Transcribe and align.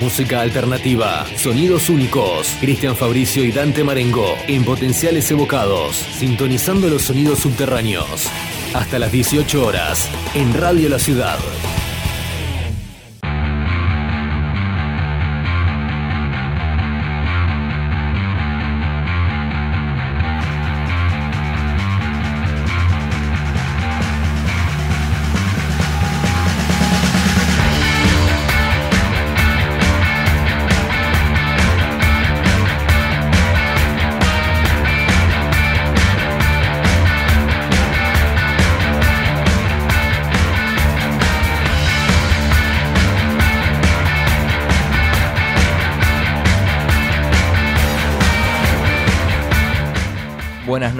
Música 0.00 0.42
alternativa, 0.42 1.26
sonidos 1.36 1.90
únicos. 1.90 2.56
Cristian 2.60 2.94
Fabricio 2.94 3.44
y 3.44 3.50
Dante 3.50 3.82
Marengo 3.82 4.36
en 4.46 4.64
potenciales 4.64 5.28
evocados, 5.32 5.96
sintonizando 5.96 6.88
los 6.88 7.02
sonidos 7.02 7.40
subterráneos. 7.40 8.28
Hasta 8.74 9.00
las 9.00 9.10
18 9.10 9.66
horas 9.66 10.08
en 10.34 10.54
Radio 10.54 10.88
La 10.88 11.00
Ciudad. 11.00 11.38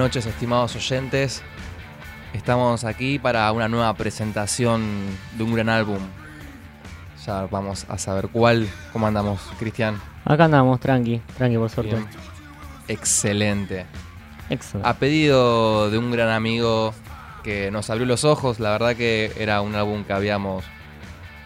Noches, 0.08 0.24
estimados 0.24 0.74
oyentes. 0.74 1.42
Estamos 2.32 2.84
aquí 2.84 3.18
para 3.18 3.52
una 3.52 3.68
nueva 3.68 3.92
presentación 3.92 4.82
de 5.36 5.42
un 5.44 5.52
gran 5.52 5.68
álbum. 5.68 5.98
Ya 7.26 7.46
vamos 7.50 7.84
a 7.90 7.98
saber 7.98 8.28
cuál. 8.28 8.66
¿Cómo 8.94 9.06
andamos, 9.06 9.38
Cristian? 9.58 10.00
Acá 10.24 10.46
andamos, 10.46 10.80
tranqui, 10.80 11.20
tranqui 11.36 11.58
por 11.58 11.68
suerte. 11.68 11.96
Bien. 11.96 12.08
Excelente. 12.88 13.84
Excelente. 14.48 14.88
A 14.88 14.94
pedido 14.94 15.90
de 15.90 15.98
un 15.98 16.10
gran 16.10 16.30
amigo 16.30 16.94
que 17.44 17.70
nos 17.70 17.90
abrió 17.90 18.06
los 18.06 18.24
ojos, 18.24 18.60
la 18.60 18.70
verdad 18.70 18.96
que 18.96 19.30
era 19.36 19.60
un 19.60 19.74
álbum 19.74 20.04
que 20.04 20.14
habíamos 20.14 20.64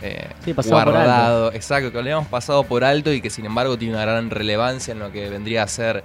eh, 0.03 0.31
Sí, 0.45 0.55
por 0.55 0.65
guardado. 0.69 1.53
Exacto, 1.53 1.91
que 1.91 1.95
lo 1.95 2.03
habíamos 2.03 2.29
pasado 2.29 2.63
por 2.63 2.85
alto 2.85 3.13
y 3.13 3.21
que 3.21 3.29
sin 3.29 3.45
embargo 3.45 3.77
tiene 3.77 3.95
una 3.95 4.05
gran 4.05 4.31
relevancia 4.31 4.93
en 4.93 5.01
lo 5.01 5.11
que 5.11 5.29
vendría 5.31 5.65
a 5.65 5.67
ser 5.67 6.05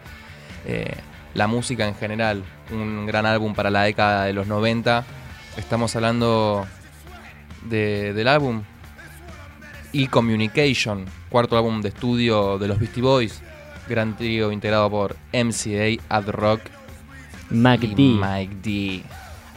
eh, 0.66 0.98
la 1.38 1.48
música 1.48 1.88
en 1.88 1.96
general. 1.96 2.44
Un 2.72 3.06
gran 3.06 3.26
álbum 3.26 3.54
para 3.56 3.70
la 3.72 3.84
década 3.84 4.26
de 4.26 4.34
los 4.34 4.48
90. 4.48 5.06
Estamos 5.56 5.96
hablando 5.96 6.66
de- 7.70 8.12
del 8.14 8.28
álbum 8.28 8.64
E-Communication, 9.94 11.06
cuarto 11.30 11.58
álbum 11.58 11.82
de 11.82 11.90
estudio 11.90 12.58
de 12.58 12.68
los 12.68 12.80
Beastie 12.80 13.02
Boys. 13.02 13.42
Gran 13.88 14.18
trío 14.18 14.52
integrado 14.52 14.90
por 14.90 15.16
MCA, 15.32 16.02
Ad 16.10 16.28
Rock 16.30 16.62
y 17.50 17.56
D. 17.56 18.20
Mike 18.20 18.56
D. 18.62 19.04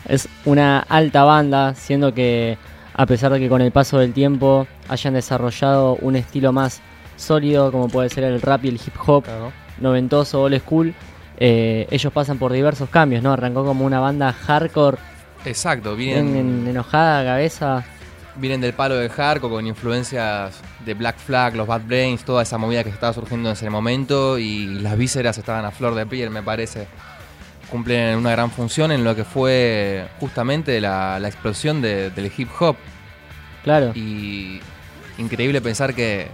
Es 0.07 0.29
una 0.45 0.79
alta 0.81 1.25
banda, 1.25 1.75
siendo 1.75 2.15
que 2.15 2.57
a 2.95 3.07
pesar 3.07 3.33
de 3.33 3.41
que 3.41 3.49
con 3.49 3.61
el 3.61 3.73
paso 3.73 3.99
del 3.99 4.13
tiempo 4.13 4.67
hayan 4.89 5.15
desarrollado 5.15 5.97
un 5.97 6.15
estilo 6.17 6.53
más 6.53 6.81
sólido, 7.17 7.73
como 7.73 7.89
puede 7.89 8.09
ser 8.09 8.25
el 8.25 8.41
rap 8.41 8.65
y 8.65 8.69
el 8.69 8.75
hip 8.77 8.95
hop, 9.07 9.25
noventoso, 9.81 10.43
old 10.43 10.61
school, 10.61 10.95
eh, 11.41 11.87
ellos 11.91 12.13
pasan 12.13 12.39
por 12.39 12.53
diversos 12.53 12.89
cambios, 12.91 13.23
¿no? 13.23 13.33
Arrancó 13.33 13.65
como 13.65 13.85
una 13.85 13.99
banda 14.01 14.33
hardcore, 14.33 14.99
Exacto, 15.45 15.97
vienen, 15.97 16.37
en- 16.37 16.69
enojada, 16.69 17.25
cabeza. 17.25 17.83
vienen 18.37 18.61
del 18.61 18.75
palo 18.75 18.97
del 18.97 19.09
hardcore 19.11 19.55
con 19.55 19.67
influencias 19.67 20.61
de 20.85 20.95
Black 20.95 21.17
Flag, 21.19 21.57
los 21.57 21.67
Bad 21.67 21.83
Brains, 21.87 22.25
toda 22.25 22.43
esa 22.43 22.59
movida 22.59 22.85
que 22.85 22.91
estaba 22.91 23.13
surgiendo 23.15 23.49
en 23.49 23.55
ese 23.55 23.71
momento 23.71 24.39
y 24.39 24.67
las 24.67 24.97
vísceras 24.99 25.39
estaban 25.39 25.65
a 25.65 25.71
flor 25.71 25.95
de 25.95 26.05
piel, 26.07 26.29
me 26.31 26.43
parece. 26.43 26.87
Cumplen 27.71 28.17
una 28.19 28.33
gran 28.33 28.51
función 28.51 28.91
en 28.93 29.05
lo 29.05 29.15
que 29.15 29.25
fue 29.25 30.07
justamente 30.19 30.81
la, 30.81 31.19
la 31.21 31.29
explosión 31.29 31.81
de- 31.81 32.11
del 32.11 32.31
hip 32.37 32.49
hop. 32.61 32.77
Claro. 33.63 33.93
Y 33.95 34.61
increíble 35.19 35.61
pensar 35.61 35.95
que 35.95 36.29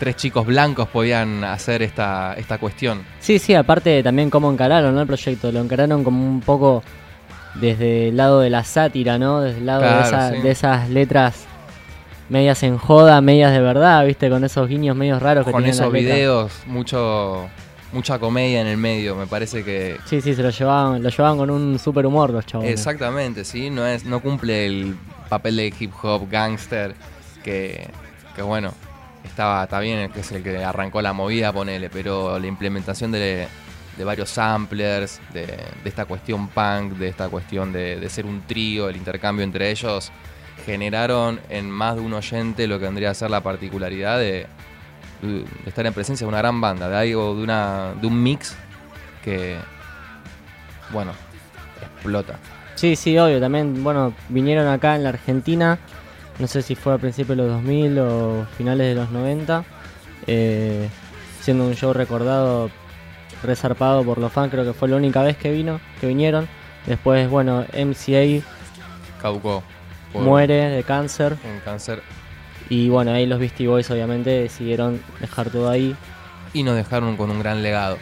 tres 0.00 0.16
chicos 0.16 0.44
blancos 0.46 0.88
podían 0.88 1.44
hacer 1.44 1.82
esta, 1.82 2.34
esta 2.36 2.58
cuestión. 2.58 3.02
Sí, 3.20 3.38
sí, 3.38 3.54
aparte 3.54 4.02
también 4.02 4.30
cómo 4.30 4.50
encararon 4.50 4.94
¿no? 4.94 5.02
el 5.02 5.06
proyecto. 5.06 5.52
Lo 5.52 5.60
encararon 5.60 6.02
como 6.02 6.26
un 6.26 6.40
poco 6.40 6.82
desde 7.54 8.08
el 8.08 8.16
lado 8.16 8.40
de 8.40 8.48
la 8.50 8.64
sátira, 8.64 9.18
¿no? 9.18 9.40
Desde 9.42 9.58
el 9.58 9.66
lado 9.66 9.82
de, 9.82 10.00
esa- 10.00 10.30
sí. 10.32 10.38
de 10.40 10.50
esas 10.50 10.88
letras 10.88 11.44
medias 12.30 12.62
en 12.62 12.78
joda, 12.78 13.20
medias 13.20 13.52
de 13.52 13.60
verdad, 13.60 14.04
¿viste? 14.06 14.30
Con 14.30 14.42
esos 14.42 14.68
guiños 14.68 14.96
medios 14.96 15.20
raros 15.20 15.44
que 15.44 15.52
Con 15.52 15.66
esos 15.66 15.92
videos, 15.92 16.52
mucho, 16.66 17.48
mucha 17.92 18.18
comedia 18.18 18.60
en 18.62 18.68
el 18.68 18.76
medio, 18.78 19.16
me 19.16 19.26
parece 19.26 19.64
que 19.64 19.96
Sí, 20.06 20.20
sí, 20.22 20.34
se 20.34 20.42
lo 20.42 20.50
llevaban, 20.50 21.02
lo 21.02 21.10
llevaban 21.10 21.36
con 21.36 21.50
un 21.50 21.78
super 21.78 22.06
humor 22.06 22.30
los 22.30 22.46
chavos. 22.46 22.66
Exactamente, 22.66 23.44
sí, 23.44 23.68
no 23.68 23.86
es, 23.86 24.04
no 24.04 24.20
cumple 24.20 24.66
el 24.66 24.96
papel 25.28 25.56
de 25.56 25.74
hip 25.78 25.92
hop 26.02 26.28
gangster 26.30 26.94
que, 27.44 27.88
que 28.34 28.42
bueno, 28.42 28.72
estaba, 29.24 29.66
bien, 29.80 30.10
que 30.12 30.20
es 30.20 30.32
el 30.32 30.42
que 30.42 30.64
arrancó 30.64 31.02
la 31.02 31.12
movida, 31.12 31.52
ponele, 31.52 31.90
pero 31.90 32.38
la 32.38 32.46
implementación 32.46 33.12
de, 33.12 33.48
de 33.96 34.04
varios 34.04 34.30
samplers, 34.30 35.20
de, 35.32 35.46
de 35.46 35.88
esta 35.88 36.04
cuestión 36.04 36.48
punk, 36.48 36.94
de 36.94 37.08
esta 37.08 37.28
cuestión 37.28 37.72
de, 37.72 37.98
de 37.98 38.08
ser 38.08 38.26
un 38.26 38.42
trío, 38.42 38.88
el 38.88 38.96
intercambio 38.96 39.44
entre 39.44 39.70
ellos, 39.70 40.10
generaron 40.66 41.40
en 41.48 41.70
más 41.70 41.94
de 41.94 42.02
un 42.02 42.12
oyente 42.12 42.66
lo 42.66 42.78
que 42.78 42.84
vendría 42.84 43.10
a 43.10 43.14
ser 43.14 43.30
la 43.30 43.40
particularidad 43.40 44.18
de, 44.18 44.46
de 45.22 45.44
estar 45.66 45.86
en 45.86 45.92
presencia 45.92 46.24
de 46.24 46.28
una 46.28 46.38
gran 46.38 46.60
banda, 46.60 46.88
de 46.88 46.96
algo, 46.96 47.34
de 47.34 47.42
una, 47.42 47.94
de 48.00 48.06
un 48.06 48.22
mix 48.22 48.56
que, 49.24 49.56
bueno, 50.90 51.12
explota. 51.82 52.38
Sí, 52.74 52.96
sí, 52.96 53.18
obvio. 53.18 53.40
También, 53.40 53.84
bueno, 53.84 54.14
vinieron 54.30 54.66
acá 54.66 54.96
en 54.96 55.02
la 55.02 55.10
Argentina. 55.10 55.78
No 56.40 56.46
sé 56.46 56.62
si 56.62 56.74
fue 56.74 56.94
a 56.94 56.98
principios 56.98 57.36
de 57.36 57.44
los 57.44 57.52
2000 57.52 57.98
o 57.98 58.46
finales 58.56 58.88
de 58.88 58.94
los 58.94 59.10
90. 59.10 59.64
eh, 60.26 60.88
siendo 61.40 61.64
un 61.64 61.74
show 61.74 61.92
recordado, 61.92 62.70
resarpado 63.42 64.04
por 64.04 64.18
los 64.18 64.32
fans. 64.32 64.50
Creo 64.50 64.64
que 64.64 64.72
fue 64.72 64.88
la 64.88 64.96
única 64.96 65.22
vez 65.22 65.36
que 65.36 65.50
vino, 65.50 65.80
que 66.00 66.06
vinieron. 66.06 66.48
Después, 66.86 67.28
bueno, 67.28 67.64
MCA 67.74 68.44
caducó. 69.20 69.62
muere 70.14 70.70
de 70.70 70.82
cáncer. 70.82 71.36
Un 71.44 71.60
cáncer. 71.60 72.02
Y 72.68 72.88
bueno, 72.88 73.12
ahí 73.12 73.26
los 73.26 73.38
Beastie 73.40 73.66
Boys 73.66 73.90
obviamente 73.90 74.30
decidieron 74.30 75.00
dejar 75.20 75.50
todo 75.50 75.68
ahí. 75.70 75.96
Y 76.52 76.62
nos 76.62 76.76
dejaron 76.76 77.16
con 77.16 77.30
un 77.30 77.40
gran 77.40 77.62
legado. 77.62 77.98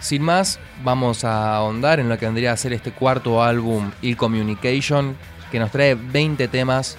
Sin 0.00 0.22
más, 0.22 0.58
vamos 0.82 1.24
a 1.24 1.56
ahondar 1.56 1.98
en 2.00 2.08
lo 2.08 2.18
que 2.18 2.26
vendría 2.26 2.52
a 2.52 2.56
ser 2.56 2.72
este 2.72 2.92
cuarto 2.92 3.42
álbum, 3.42 3.90
Il 4.02 4.16
Communication, 4.16 5.16
que 5.50 5.58
nos 5.58 5.70
trae 5.70 5.94
20 5.94 6.48
temas. 6.48 6.98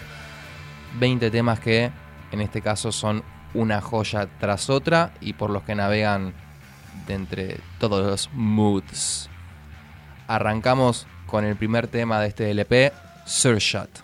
20 1.00 1.31
temas 1.31 1.59
que 1.59 1.91
en 2.31 2.41
este 2.41 2.61
caso 2.61 2.91
son 2.91 3.23
una 3.53 3.81
joya 3.81 4.28
tras 4.39 4.69
otra 4.69 5.13
y 5.22 5.33
por 5.33 5.50
los 5.50 5.63
que 5.63 5.75
navegan 5.75 6.33
de 7.07 7.13
entre 7.13 7.59
todos 7.79 8.06
los 8.06 8.29
moods. 8.33 9.29
Arrancamos 10.28 11.07
con 11.28 11.45
el 11.45 11.56
primer 11.56 11.88
tema 11.88 12.19
de 12.19 12.28
este 12.28 12.51
LP, 12.51 12.91
Surshot. 13.25 14.03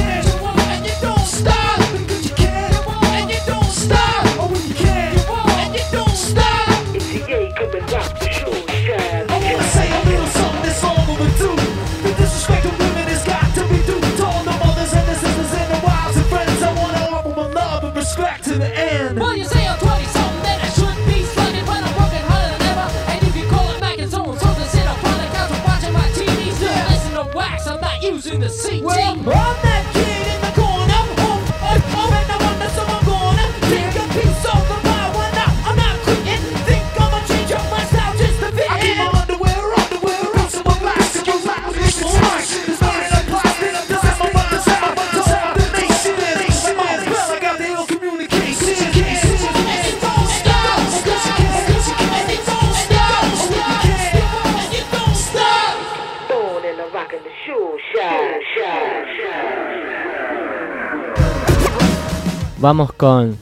vamos 62.71 62.93
con 62.93 63.37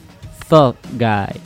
Thought 0.48 0.76
Guy. 0.98 1.39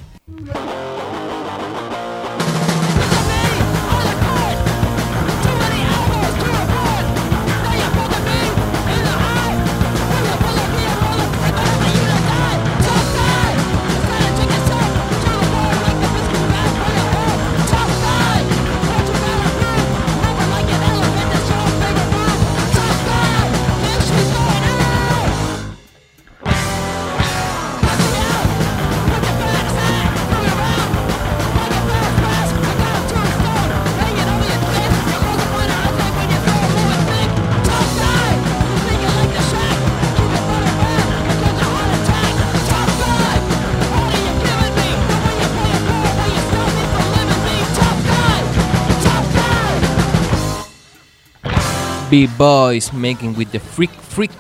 B 52.14 52.28
Boys 52.38 52.92
making 52.92 53.34
with 53.34 53.50
the 53.50 53.58
Freak 53.58 53.90
Freak. 53.90 54.30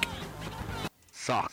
Sock, 1.10 1.50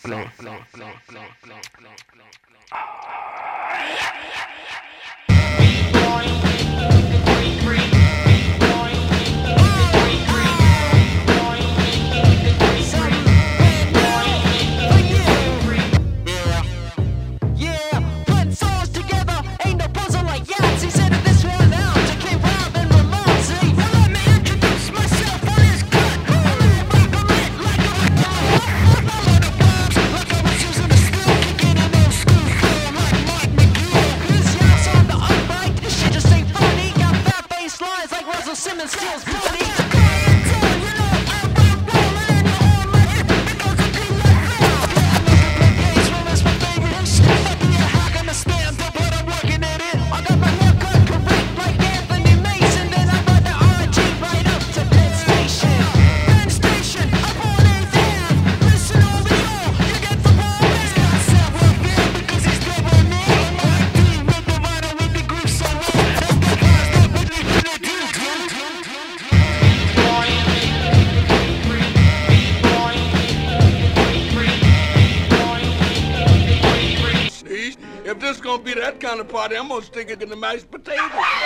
counterparty, 79.12 79.60
I'm 79.60 79.68
gonna 79.68 79.82
stick 79.84 80.10
it 80.10 80.22
in 80.22 80.30
the 80.30 80.36
mashed 80.38 80.72
potatoes. 80.72 81.41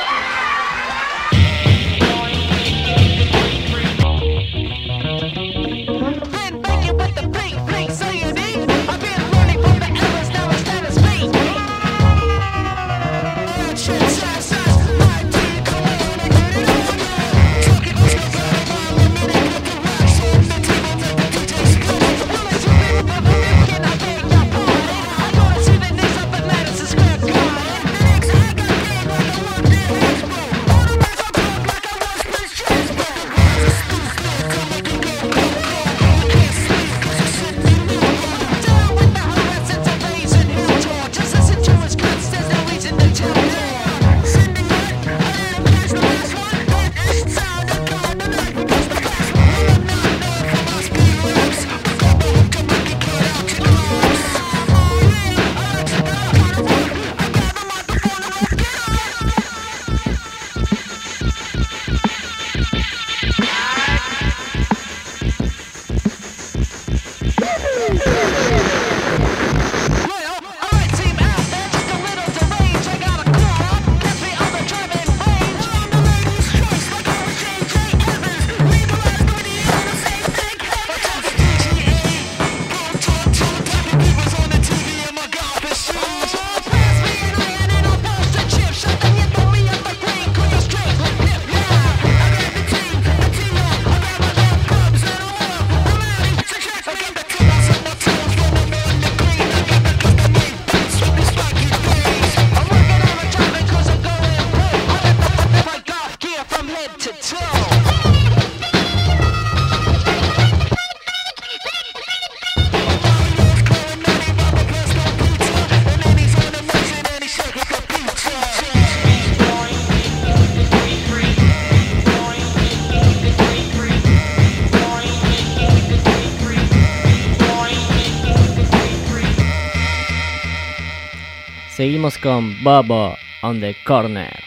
Seguimos 131.86 132.18
con 132.18 132.64
Bobo 132.64 133.16
on 133.44 133.60
the 133.60 133.76
Corner. 133.84 134.45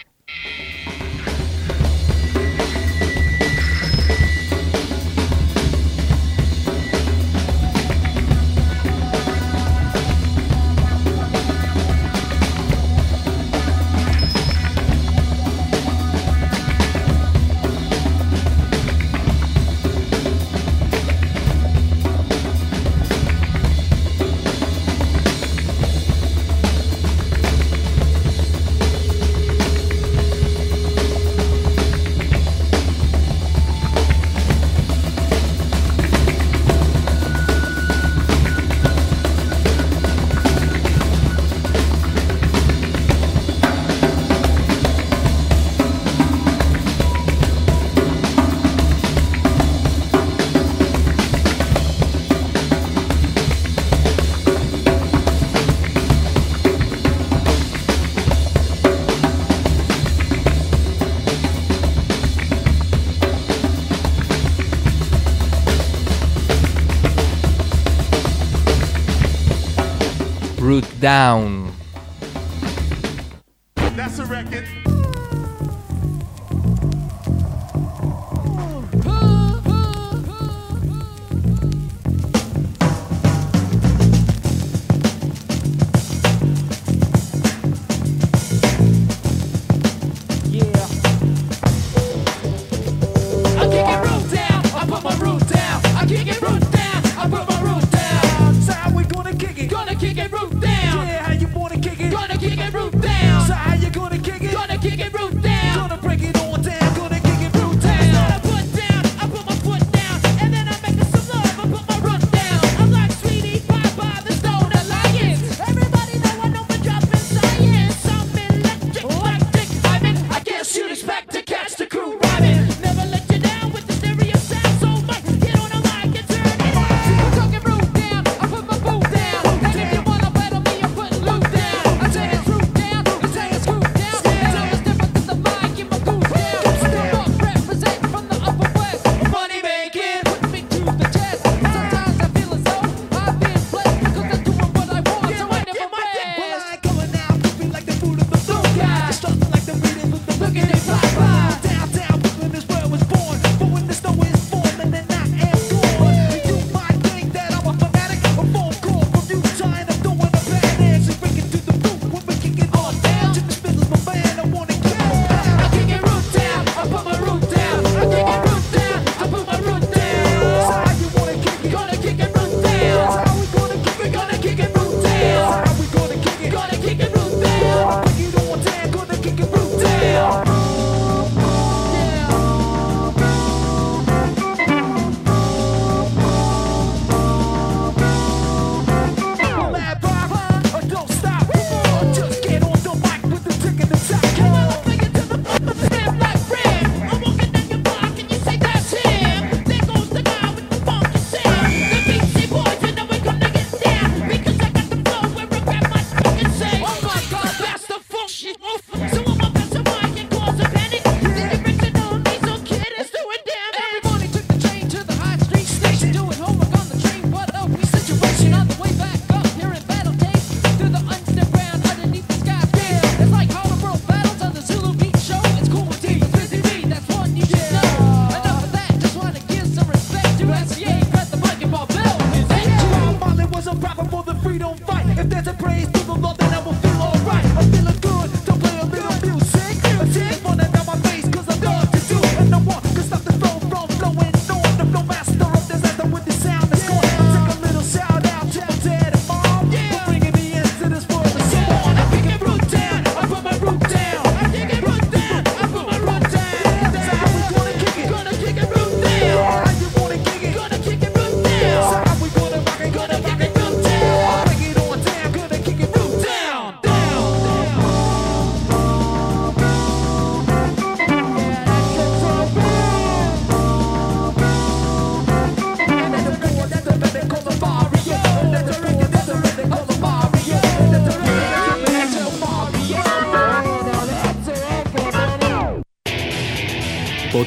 Down. 71.09 71.58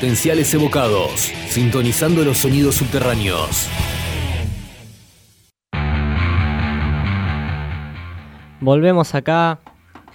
Potenciales 0.03 0.53
evocados, 0.53 1.31
sintonizando 1.47 2.25
los 2.25 2.39
sonidos 2.39 2.75
subterráneos. 2.75 3.69
Volvemos 8.61 9.15
acá 9.15 9.61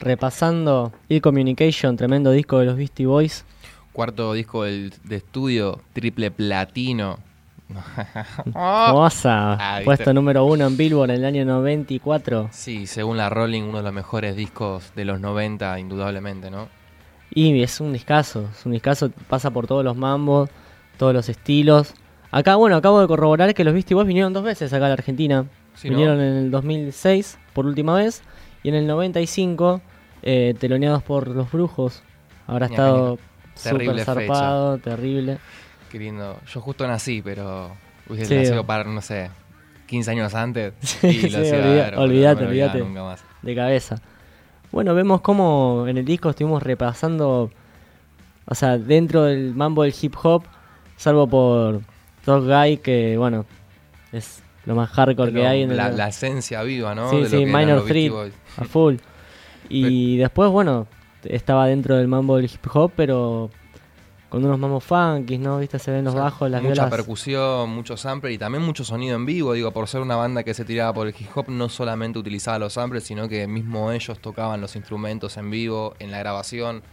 repasando 0.01 0.91
Il 1.08 1.22
Communication, 1.22 1.96
tremendo 1.96 2.32
disco 2.32 2.60
de 2.60 2.65
los 2.65 2.75
Beastie 2.75 3.06
Boys. 3.06 3.46
Cuarto 3.94 4.34
disco 4.34 4.63
del- 4.63 4.94
de 5.06 5.15
estudio, 5.15 5.79
triple 5.94 6.32
platino. 6.32 7.20
Famosa, 8.51 9.53
Ah, 9.53 9.75
¿viste? 9.79 9.86
puesto 9.86 10.13
número 10.13 10.44
uno 10.44 10.67
en 10.67 10.75
Billboard 10.75 11.12
en 11.12 11.15
el 11.15 11.25
año 11.25 11.46
94. 11.46 12.50
Sí, 12.51 12.88
según 12.88 13.15
la 13.15 13.29
Rolling, 13.29 13.63
uno 13.63 13.77
de 13.77 13.84
los 13.86 13.94
mejores 13.94 14.36
discos 14.36 14.91
de 14.98 15.06
los 15.06 15.22
90, 15.22 15.79
indudablemente, 15.79 16.51
¿no? 16.51 16.67
Y 17.34 17.62
es 17.62 17.79
un 17.81 17.93
discazo, 17.93 18.48
es 18.57 18.65
un 18.65 18.72
discazo, 18.72 19.12
pasa 19.29 19.51
por 19.51 19.67
todos 19.67 19.84
los 19.84 19.96
mambos, 19.96 20.50
todos 20.98 21.13
los 21.13 21.29
estilos. 21.29 21.93
Acá, 22.31 22.55
bueno, 22.55 22.75
acabo 22.75 23.00
de 23.01 23.07
corroborar 23.07 23.53
que 23.53 23.63
los 23.63 23.74
Beastie 23.74 23.96
Boys 23.96 24.07
vinieron 24.07 24.34
dos 24.34 24.43
veces 24.43 24.72
acá 24.74 24.86
a 24.86 24.89
la 24.89 24.93
Argentina. 24.93 25.46
Sí, 25.75 25.89
¿no? 25.89 25.96
vinieron 25.98 26.19
en 26.22 26.34
el 26.38 26.51
2006 26.51 27.38
por 27.53 27.65
última 27.67 27.93
vez 27.96 28.24
y 28.63 28.69
en 28.69 28.75
el 28.75 28.88
95 28.88 29.81
eh, 30.24 30.55
teloneados 30.60 31.03
por 31.03 31.27
Los 31.27 31.51
Brujos. 31.51 32.01
Habrá 32.48 32.65
estado 32.67 33.19
súper 33.55 34.00
zarpado, 34.00 34.77
terrible. 34.79 35.38
Qué 35.91 36.00
lindo. 36.00 36.39
Yo 36.51 36.62
justo 36.62 36.88
nací, 36.88 37.22
pero 37.22 37.72
hubiese 38.10 38.25
Sí. 38.27 38.36
nacido 38.36 38.65
para, 38.65 38.84
no 38.86 39.01
sé, 39.01 39.30
15 39.86 40.12
años 40.12 40.34
antes. 40.34 40.73
Sí, 40.82 41.08
y 41.08 41.21
lo 41.30 41.30
sí, 41.30 41.36
hacía 41.45 41.60
olvida- 41.60 41.73
ver, 41.84 41.95
boludo, 41.95 42.04
olvídate, 42.47 42.80
no 42.80 42.86
lo 42.89 43.06
más. 43.06 43.23
de 43.41 43.56
cabeza. 43.56 44.01
Bueno, 44.71 44.93
vemos 44.93 45.21
cómo 45.21 45.86
en 45.88 45.97
el 45.97 46.06
disco 46.06 46.30
estuvimos 46.30 46.62
repasando, 46.62 47.49
o 48.45 48.56
sea, 48.56 48.77
dentro 48.77 49.23
del 49.23 49.56
mambo 49.56 49.84
del 49.84 49.93
hip 49.99 50.15
hop, 50.21 50.43
salvo 50.97 51.27
por 51.27 51.82
Dog 52.25 52.45
Guy, 52.45 52.77
que 52.77 53.17
bueno, 53.17 53.45
es 54.12 54.43
lo 54.65 54.75
más 54.75 54.89
hardcore 54.89 55.32
que 55.32 55.47
hay 55.47 55.62
en 55.63 55.71
el, 55.71 55.77
la, 55.77 55.89
la 55.89 56.10
esencia 56.10 56.62
viva, 56.63 56.93
¿no? 56.93 57.10
Sí, 57.10 57.21
De 57.21 57.30
sí, 57.30 57.45
Minor 57.45 57.86
Threat. 57.86 58.32
A 58.58 58.65
full. 58.65 58.95
Y 59.69 60.17
después, 60.17 60.49
bueno, 60.51 60.88
estaba 61.23 61.67
dentro 61.67 61.95
del 61.95 62.08
mambo 62.08 62.38
del 62.38 62.45
hip 62.45 62.65
hop, 62.73 62.91
pero 62.95 63.49
con 64.29 64.43
unos 64.43 64.59
mambos 64.59 64.83
funky, 64.83 65.37
¿no? 65.37 65.59
Viste, 65.59 65.79
se 65.79 65.91
ven 65.91 66.03
los 66.03 66.13
O 66.13 66.17
sea, 66.17 66.23
bajos, 66.25 66.49
las 66.49 66.61
mucha 66.61 66.73
violas. 66.73 66.91
percusión, 66.91 67.69
mucho 67.69 67.95
sample 67.95 68.33
y 68.33 68.37
también 68.37 68.63
mucho 68.63 68.83
sonido 68.83 69.15
en 69.15 69.25
vivo. 69.25 69.53
Digo, 69.53 69.71
por 69.71 69.87
ser 69.87 70.01
una 70.01 70.15
banda 70.15 70.43
que 70.43 70.53
se 70.53 70.65
tiraba 70.65 70.93
por 70.93 71.07
el 71.07 71.15
hip 71.17 71.29
hop, 71.35 71.45
no 71.49 71.69
solamente 71.69 72.19
utilizaba 72.19 72.59
los 72.59 72.73
samples, 72.73 73.03
sino 73.05 73.29
que 73.29 73.47
mismo 73.47 73.91
ellos 73.91 74.19
tocaban 74.19 74.59
los 74.59 74.75
instrumentos 74.75 75.37
en 75.37 75.49
vivo, 75.49 75.95
en 75.99 76.11
la 76.11 76.19
grabación, 76.19 76.83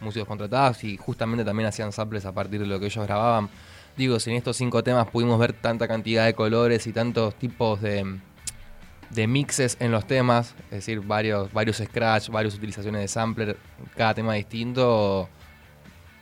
músicos 0.00 0.28
contratados 0.28 0.84
y 0.84 0.96
justamente 0.96 1.44
también 1.44 1.68
hacían 1.68 1.92
samples 1.92 2.26
a 2.26 2.32
partir 2.32 2.60
de 2.60 2.66
lo 2.66 2.78
que 2.78 2.86
ellos 2.86 3.06
grababan. 3.06 3.48
Digo, 3.96 4.18
si 4.20 4.30
en 4.30 4.36
estos 4.36 4.56
cinco 4.56 4.82
temas 4.82 5.06
pudimos 5.08 5.38
ver 5.38 5.52
tanta 5.52 5.88
cantidad 5.88 6.26
de 6.26 6.34
colores 6.34 6.86
y 6.86 6.92
tantos 6.92 7.34
tipos 7.34 7.80
de, 7.80 8.18
de 9.10 9.26
mixes 9.26 9.76
en 9.80 9.92
los 9.92 10.06
temas, 10.06 10.54
es 10.64 10.70
decir, 10.70 11.00
varios, 11.00 11.52
varios 11.52 11.76
scratch, 11.76 12.28
varias 12.30 12.54
utilizaciones 12.54 13.00
de 13.00 13.08
sampler, 13.08 13.56
cada 13.96 14.14
tema 14.14 14.34
distinto 14.34 15.28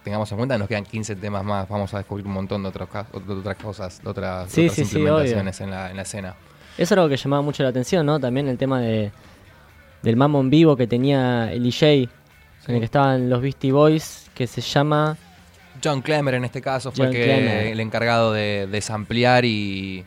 tengamos 0.04 0.30
en 0.32 0.38
cuenta 0.38 0.58
nos 0.58 0.68
quedan 0.68 0.84
15 0.84 1.16
temas 1.16 1.44
más, 1.44 1.68
vamos 1.68 1.92
a 1.94 1.98
descubrir 1.98 2.26
un 2.26 2.32
montón 2.32 2.62
de, 2.62 2.68
otros 2.68 2.88
de 3.26 3.32
otras 3.32 3.56
cosas, 3.56 4.02
de 4.02 4.08
otras, 4.08 4.50
Sí, 4.50 4.62
otras 4.62 4.76
sí, 4.76 4.84
sí, 4.84 4.98
implementaciones 4.98 5.60
en, 5.60 5.70
la, 5.70 5.90
en 5.90 5.96
la 5.96 6.02
escena. 6.02 6.34
Eso 6.78 6.94
era 6.94 7.02
algo 7.02 7.10
que 7.10 7.16
llamaba 7.16 7.42
mucho 7.42 7.62
la 7.62 7.68
atención, 7.68 8.06
¿no? 8.06 8.18
También 8.18 8.48
el 8.48 8.56
tema 8.56 8.80
de 8.80 9.12
del 10.02 10.16
mambo 10.16 10.40
en 10.40 10.50
vivo 10.50 10.76
que 10.76 10.86
tenía 10.86 11.52
el 11.52 11.62
DJ, 11.62 12.08
en 12.66 12.74
el 12.74 12.78
que 12.78 12.84
estaban 12.84 13.28
los 13.28 13.42
Beastie 13.42 13.72
Boys, 13.72 14.30
que 14.34 14.46
se 14.46 14.60
llama... 14.60 15.16
John 15.82 16.02
Clemmer 16.02 16.34
en 16.34 16.44
este 16.44 16.60
caso 16.60 16.92
fue 16.92 17.06
John 17.06 17.14
que 17.14 17.72
el 17.72 17.80
encargado 17.80 18.32
de, 18.32 18.68
de 18.70 18.80
samplear 18.80 19.44
y 19.44 20.04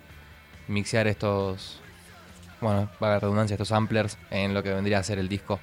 mixear 0.68 1.08
estos, 1.08 1.80
bueno, 2.62 2.90
para 3.00 3.14
la 3.14 3.20
redundancia, 3.22 3.56
estos 3.56 3.70
samplers 3.70 4.18
en 4.30 4.54
lo 4.54 4.62
que 4.62 4.72
vendría 4.72 5.00
a 5.00 5.04
ser 5.04 5.18
el 5.18 5.28
disco. 5.28 5.60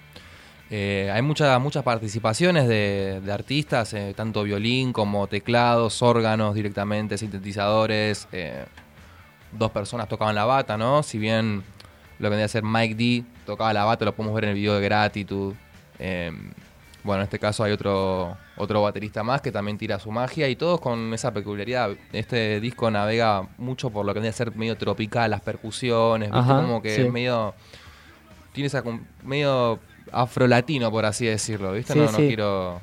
Eh, 0.71 1.11
hay 1.13 1.21
muchas 1.23 1.61
muchas 1.61 1.83
participaciones 1.83 2.69
de, 2.69 3.21
de 3.25 3.33
artistas, 3.33 3.93
eh, 3.93 4.15
tanto 4.17 4.45
violín 4.45 4.93
como 4.93 5.27
teclados, 5.27 6.01
órganos 6.01 6.55
directamente, 6.55 7.19
sintetizadores. 7.19 8.29
eh, 8.33 8.65
dos 9.53 9.73
personas 9.73 10.09
tocaban 10.09 10.35
la 10.35 10.45
bata, 10.45 10.77
¿no? 10.77 11.03
Si 11.03 11.19
bien 11.19 11.65
lo 12.19 12.27
que 12.27 12.31
vendría 12.31 12.45
a 12.45 12.49
ser 12.49 12.63
Mike 12.63 12.95
D 12.95 13.25
tocaba 13.45 13.73
la 13.73 13.85
bata, 13.85 14.05
lo 14.05 14.15
podemos 14.15 14.35
ver 14.35 14.45
en 14.45 14.51
el 14.51 14.57
video 14.57 14.75
de 14.75 14.81
Gratitude. 14.83 15.57
Eh, 15.99 16.31
bueno, 17.03 17.23
en 17.23 17.25
este 17.25 17.39
caso 17.39 17.65
hay 17.65 17.73
otro, 17.73 18.37
otro 18.57 18.83
baterista 18.83 19.23
más 19.23 19.41
que 19.41 19.51
también 19.51 19.79
tira 19.79 19.99
su 19.99 20.11
magia 20.13 20.49
y 20.49 20.55
todos 20.55 20.81
con 20.81 21.13
esa 21.15 21.33
peculiaridad. 21.33 21.91
Este 22.13 22.61
disco 22.61 22.91
navega 22.91 23.49
mucho 23.59 23.91
por 23.91 24.05
lo 24.05 24.13
que 24.13 24.21
vendría 24.21 24.31
a 24.31 24.35
ser 24.35 24.55
medio 24.55 24.77
tropical, 24.77 25.31
las 25.31 25.41
percusiones, 25.41 26.31
como 26.31 26.81
que 26.83 26.95
sí. 26.95 27.03
es 27.03 27.13
medio. 27.13 27.55
Tiene 28.53 28.67
esa. 28.67 28.85
medio 29.25 29.81
afrolatino, 30.13 30.91
por 30.91 31.05
así 31.05 31.27
decirlo, 31.27 31.73
¿viste? 31.73 31.93
Sí, 31.93 31.99
no, 31.99 32.07
no 32.07 32.19
sí. 32.19 32.27
quiero 32.27 32.81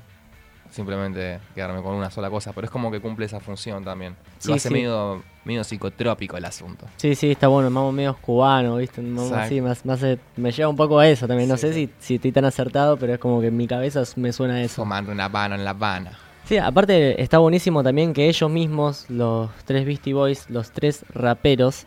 simplemente 0.69 1.39
quedarme 1.55 1.81
con 1.81 1.95
una 1.95 2.11
sola 2.11 2.29
cosa, 2.29 2.53
pero 2.53 2.65
es 2.65 2.71
como 2.71 2.91
que 2.91 2.99
cumple 2.99 3.25
esa 3.25 3.39
función 3.39 3.83
también. 3.83 4.15
Sí, 4.37 4.49
Lo 4.49 4.55
hace 4.55 4.69
medio, 4.69 5.23
medio 5.45 5.63
psicotrópico 5.63 6.37
el 6.37 6.45
asunto. 6.45 6.85
Sí, 6.97 7.15
sí, 7.15 7.31
está 7.31 7.47
bueno, 7.47 7.69
mambo 7.69 7.91
medio 7.91 8.15
cubano, 8.21 8.77
¿viste? 8.77 9.01
Así, 9.33 9.61
más, 9.61 9.85
más, 9.85 10.03
eh, 10.03 10.19
me 10.35 10.51
lleva 10.51 10.69
un 10.69 10.75
poco 10.75 10.99
a 10.99 11.07
eso 11.07 11.27
también. 11.27 11.49
No 11.49 11.57
sé 11.57 11.73
si, 11.73 11.89
si 11.99 12.15
estoy 12.15 12.31
tan 12.31 12.45
acertado, 12.45 12.97
pero 12.97 13.13
es 13.13 13.19
como 13.19 13.41
que 13.41 13.47
en 13.47 13.57
mi 13.57 13.67
cabeza 13.67 14.03
me 14.15 14.31
suena 14.33 14.55
a 14.55 14.61
eso. 14.61 14.81
Tomando 14.81 15.11
una 15.11 15.25
Habana 15.25 15.55
en 15.55 15.63
La 15.63 15.71
Habana. 15.71 16.11
Sí, 16.45 16.57
aparte 16.57 17.21
está 17.21 17.39
buenísimo 17.39 17.83
también 17.83 18.13
que 18.13 18.29
ellos 18.29 18.49
mismos, 18.49 19.05
los 19.09 19.49
tres 19.65 19.85
Beastie 19.85 20.13
Boys, 20.13 20.49
los 20.49 20.71
tres 20.71 21.03
raperos, 21.13 21.85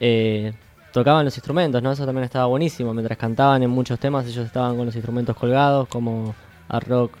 eh, 0.00 0.52
tocaban 0.92 1.24
los 1.24 1.36
instrumentos, 1.36 1.82
¿no? 1.82 1.92
Eso 1.92 2.04
también 2.06 2.24
estaba 2.24 2.46
buenísimo. 2.46 2.92
Mientras 2.94 3.16
cantaban 3.18 3.62
en 3.62 3.70
muchos 3.70 3.98
temas, 3.98 4.26
ellos 4.26 4.46
estaban 4.46 4.76
con 4.76 4.86
los 4.86 4.94
instrumentos 4.94 5.36
colgados, 5.36 5.88
como 5.88 6.34
a 6.68 6.80
Rock 6.80 7.12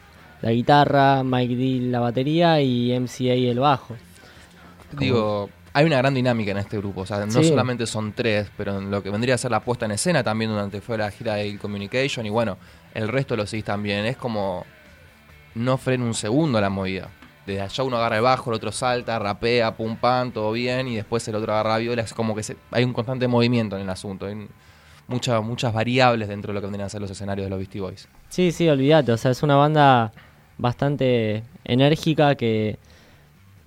la 0.42 0.50
guitarra, 0.52 1.22
Mike 1.22 1.54
D 1.56 1.90
la 1.90 2.00
batería 2.00 2.60
y 2.60 2.92
MCA 2.98 3.34
el 3.34 3.58
bajo. 3.60 3.96
Digo, 4.98 5.50
hay 5.72 5.84
una 5.84 5.98
gran 5.98 6.14
dinámica 6.14 6.50
en 6.50 6.58
este 6.58 6.78
grupo. 6.78 7.02
O 7.02 7.06
sea, 7.06 7.24
no 7.26 7.30
Sí. 7.32 7.48
solamente 7.48 7.86
son 7.86 8.12
tres, 8.12 8.50
pero 8.56 8.78
en 8.78 8.90
lo 8.90 9.02
que 9.02 9.10
vendría 9.10 9.34
a 9.34 9.38
ser 9.38 9.50
la 9.50 9.60
puesta 9.60 9.84
en 9.84 9.92
escena 9.92 10.22
también 10.24 10.50
durante 10.50 10.80
fue 10.80 10.98
la 10.98 11.10
gira 11.10 11.34
de 11.34 11.58
Communication. 11.58 12.26
Y 12.26 12.30
bueno, 12.30 12.56
el 12.94 13.08
resto 13.08 13.36
lo 13.36 13.46
seguís 13.46 13.64
también. 13.64 14.04
Es 14.06 14.16
como 14.16 14.64
no 15.54 15.76
frena 15.78 16.04
un 16.04 16.14
segundo 16.14 16.60
la 16.60 16.70
movida. 16.70 17.08
Desde 17.46 17.62
allá 17.62 17.84
uno 17.84 17.96
agarra 17.96 18.16
el 18.16 18.22
bajo, 18.22 18.50
el 18.50 18.56
otro 18.56 18.70
salta, 18.70 19.18
rapea, 19.18 19.76
pum 19.76 19.96
pam, 19.96 20.30
todo 20.30 20.52
bien, 20.52 20.86
y 20.88 20.96
después 20.96 21.26
el 21.28 21.34
otro 21.34 21.52
agarra 21.52 21.70
la 21.70 21.78
viola. 21.78 22.02
Es 22.02 22.12
como 22.14 22.34
que 22.34 22.42
se- 22.42 22.56
hay 22.70 22.84
un 22.84 22.92
constante 22.92 23.26
movimiento 23.28 23.76
en 23.76 23.82
el 23.82 23.90
asunto. 23.90 24.26
Hay 24.26 24.46
muchas 25.08 25.42
muchas 25.42 25.72
variables 25.72 26.28
dentro 26.28 26.50
de 26.50 26.54
lo 26.54 26.60
que 26.60 26.66
vendrían 26.66 26.86
a 26.86 26.90
ser 26.90 27.00
los 27.00 27.10
escenarios 27.10 27.46
de 27.46 27.50
los 27.50 27.58
Beastie 27.58 27.80
Boys. 27.80 28.08
Sí, 28.28 28.52
sí, 28.52 28.68
olvídate. 28.68 29.10
O 29.12 29.16
sea, 29.16 29.30
es 29.32 29.42
una 29.42 29.56
banda 29.56 30.12
bastante 30.58 31.42
enérgica 31.64 32.34
que 32.34 32.78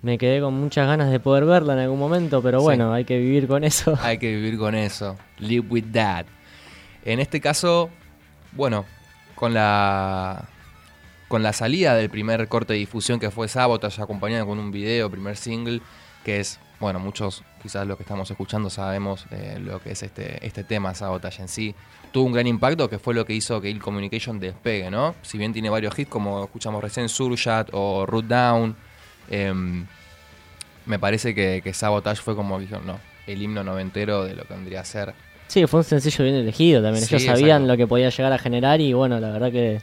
me 0.04 0.18
quedé 0.18 0.40
con 0.42 0.54
muchas 0.54 0.86
ganas 0.88 1.10
de 1.10 1.20
poder 1.20 1.46
verla 1.46 1.74
en 1.74 1.80
algún 1.80 1.98
momento, 2.00 2.42
pero 2.42 2.60
Sí. 2.60 2.64
bueno, 2.66 2.94
hay 2.94 3.06
que 3.06 3.18
vivir 3.18 3.48
con 3.48 3.64
eso. 3.64 3.98
Hay 4.02 4.18
que 4.20 4.36
vivir 4.36 4.58
con 4.58 4.76
eso. 4.76 5.18
Live 5.40 5.66
with 5.70 5.86
that. 5.94 6.26
En 7.06 7.20
este 7.20 7.42
caso, 7.42 7.90
bueno, 8.52 8.86
con 9.36 9.54
la 9.54 10.46
con 11.34 11.42
la 11.42 11.52
salida 11.52 11.96
del 11.96 12.12
primer 12.12 12.48
corte 12.48 12.74
de 12.74 12.80
difusión 12.80 13.20
que 13.20 13.32
fue 13.32 13.48
Sabotage, 13.48 14.00
acompañado 14.00 14.46
con 14.46 14.60
un 14.60 14.72
video, 14.72 15.10
primer 15.10 15.36
single, 15.36 15.82
que 16.24 16.40
es, 16.40 16.60
bueno, 16.80 17.00
muchos 17.00 17.44
quizás 17.60 17.88
los 17.88 17.98
que 17.98 18.04
estamos 18.04 18.30
escuchando 18.30 18.70
sabemos 18.70 19.26
eh, 19.32 19.58
lo 19.60 19.82
que 19.82 19.94
es 19.94 20.04
este, 20.04 20.46
este 20.46 20.64
tema, 20.64 20.94
Sabotage 20.94 21.42
en 21.42 21.48
sí. 21.48 21.74
Tuvo 22.12 22.26
un 22.26 22.34
gran 22.34 22.46
impacto 22.46 22.88
que 22.88 23.00
fue 23.00 23.16
lo 23.16 23.26
que 23.26 23.34
hizo 23.34 23.60
que 23.62 23.72
Il 23.72 23.82
Communication 23.82 24.40
despegue, 24.40 24.92
¿no? 24.92 25.16
Si 25.24 25.40
bien 25.40 25.54
tiene 25.54 25.72
varios 25.72 25.98
hits, 25.98 26.08
como 26.08 26.44
escuchamos 26.44 26.84
recién, 26.84 27.10
Surjat 27.10 27.70
o 27.72 28.06
Root 28.06 28.26
Down, 28.26 28.76
em, 29.32 29.88
me 30.86 31.00
parece 31.00 31.34
que, 31.34 31.62
que 31.64 31.74
Sabotage 31.74 32.22
fue 32.22 32.36
como 32.36 32.60
dijeron, 32.60 32.86
no, 32.86 33.00
el 33.26 33.42
himno 33.42 33.64
noventero 33.64 34.24
de 34.24 34.36
lo 34.36 34.44
que 34.44 34.54
vendría 34.54 34.82
a 34.82 34.86
ser. 34.86 35.16
Sí, 35.48 35.66
fue 35.66 35.80
un 35.80 35.84
sencillo 35.84 36.26
bien 36.26 36.36
elegido 36.36 36.84
también. 36.84 37.04
Sí, 37.04 37.16
Ellos 37.16 37.26
sabían 37.26 37.64
exacto. 37.64 37.68
lo 37.70 37.78
que 37.78 37.88
podía 37.88 38.10
llegar 38.12 38.34
a 38.34 38.38
generar 38.38 38.80
y 38.82 38.94
bueno, 38.94 39.20
la 39.20 39.32
verdad 39.32 39.52
que 39.52 39.82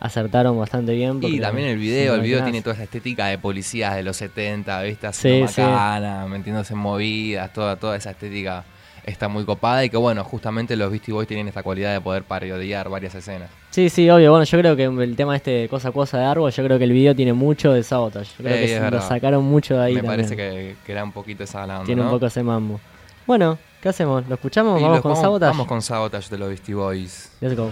acertaron 0.00 0.58
bastante 0.58 0.92
bien. 0.94 1.20
Y 1.22 1.40
también 1.40 1.68
el 1.68 1.78
video, 1.78 2.14
el 2.14 2.20
video 2.20 2.42
tiene 2.42 2.62
toda 2.62 2.74
esa 2.74 2.84
estética 2.84 3.26
de 3.26 3.38
policías 3.38 3.96
de 3.96 4.02
los 4.02 4.16
70, 4.16 4.82
¿viste? 4.82 5.06
Haciendo 5.06 5.48
sí. 5.48 5.60
macana, 5.60 6.26
metiéndose 6.26 6.74
en 6.74 6.78
movidas, 6.78 7.52
toda, 7.52 7.76
toda 7.76 7.96
esa 7.96 8.10
estética 8.10 8.64
está 9.04 9.28
muy 9.28 9.44
copada 9.44 9.84
y 9.84 9.90
que 9.90 9.96
bueno, 9.96 10.22
justamente 10.22 10.76
los 10.76 10.90
Beastie 10.90 11.14
Boys 11.14 11.26
tienen 11.26 11.48
esta 11.48 11.62
cualidad 11.62 11.94
de 11.94 12.00
poder 12.00 12.24
parodiar 12.24 12.88
varias 12.90 13.14
escenas. 13.14 13.48
Sí, 13.70 13.88
sí, 13.88 14.08
obvio. 14.10 14.30
Bueno, 14.30 14.44
yo 14.44 14.58
creo 14.58 14.76
que 14.76 14.84
el 14.84 15.16
tema 15.16 15.34
este 15.34 15.50
de 15.50 15.68
cosa 15.68 15.88
a 15.88 15.92
cosa 15.92 16.18
de 16.18 16.24
árbol, 16.24 16.50
yo 16.50 16.64
creo 16.64 16.78
que 16.78 16.84
el 16.84 16.92
video 16.92 17.14
tiene 17.14 17.32
mucho 17.32 17.72
de 17.72 17.82
Sabotage. 17.82 18.30
Yo 18.38 18.44
creo 18.44 18.56
que 18.56 18.68
se 18.68 18.90
lo 18.90 19.00
sacaron 19.00 19.44
mucho 19.44 19.76
de 19.76 19.84
ahí 19.84 19.94
Me 19.94 20.02
también. 20.02 20.16
parece 20.28 20.36
que, 20.36 20.76
que 20.84 20.92
era 20.92 21.04
un 21.04 21.12
poquito 21.12 21.44
esa 21.44 21.62
onda, 21.62 21.84
Tiene 21.84 22.02
¿no? 22.02 22.08
un 22.08 22.14
poco 22.14 22.26
ese 22.26 22.42
mambo. 22.42 22.80
Bueno, 23.26 23.58
¿qué 23.82 23.88
hacemos? 23.88 24.26
¿Lo 24.28 24.34
escuchamos? 24.34 24.80
¿Vamos 24.80 25.00
con 25.00 25.16
Sabotage? 25.16 25.50
Vamos 25.50 25.66
con 25.66 25.82
Sabotage 25.82 26.30
de 26.30 26.38
los 26.38 26.48
Beastie 26.48 26.74
Boys. 26.74 27.30
Let's 27.40 27.56
go. 27.56 27.70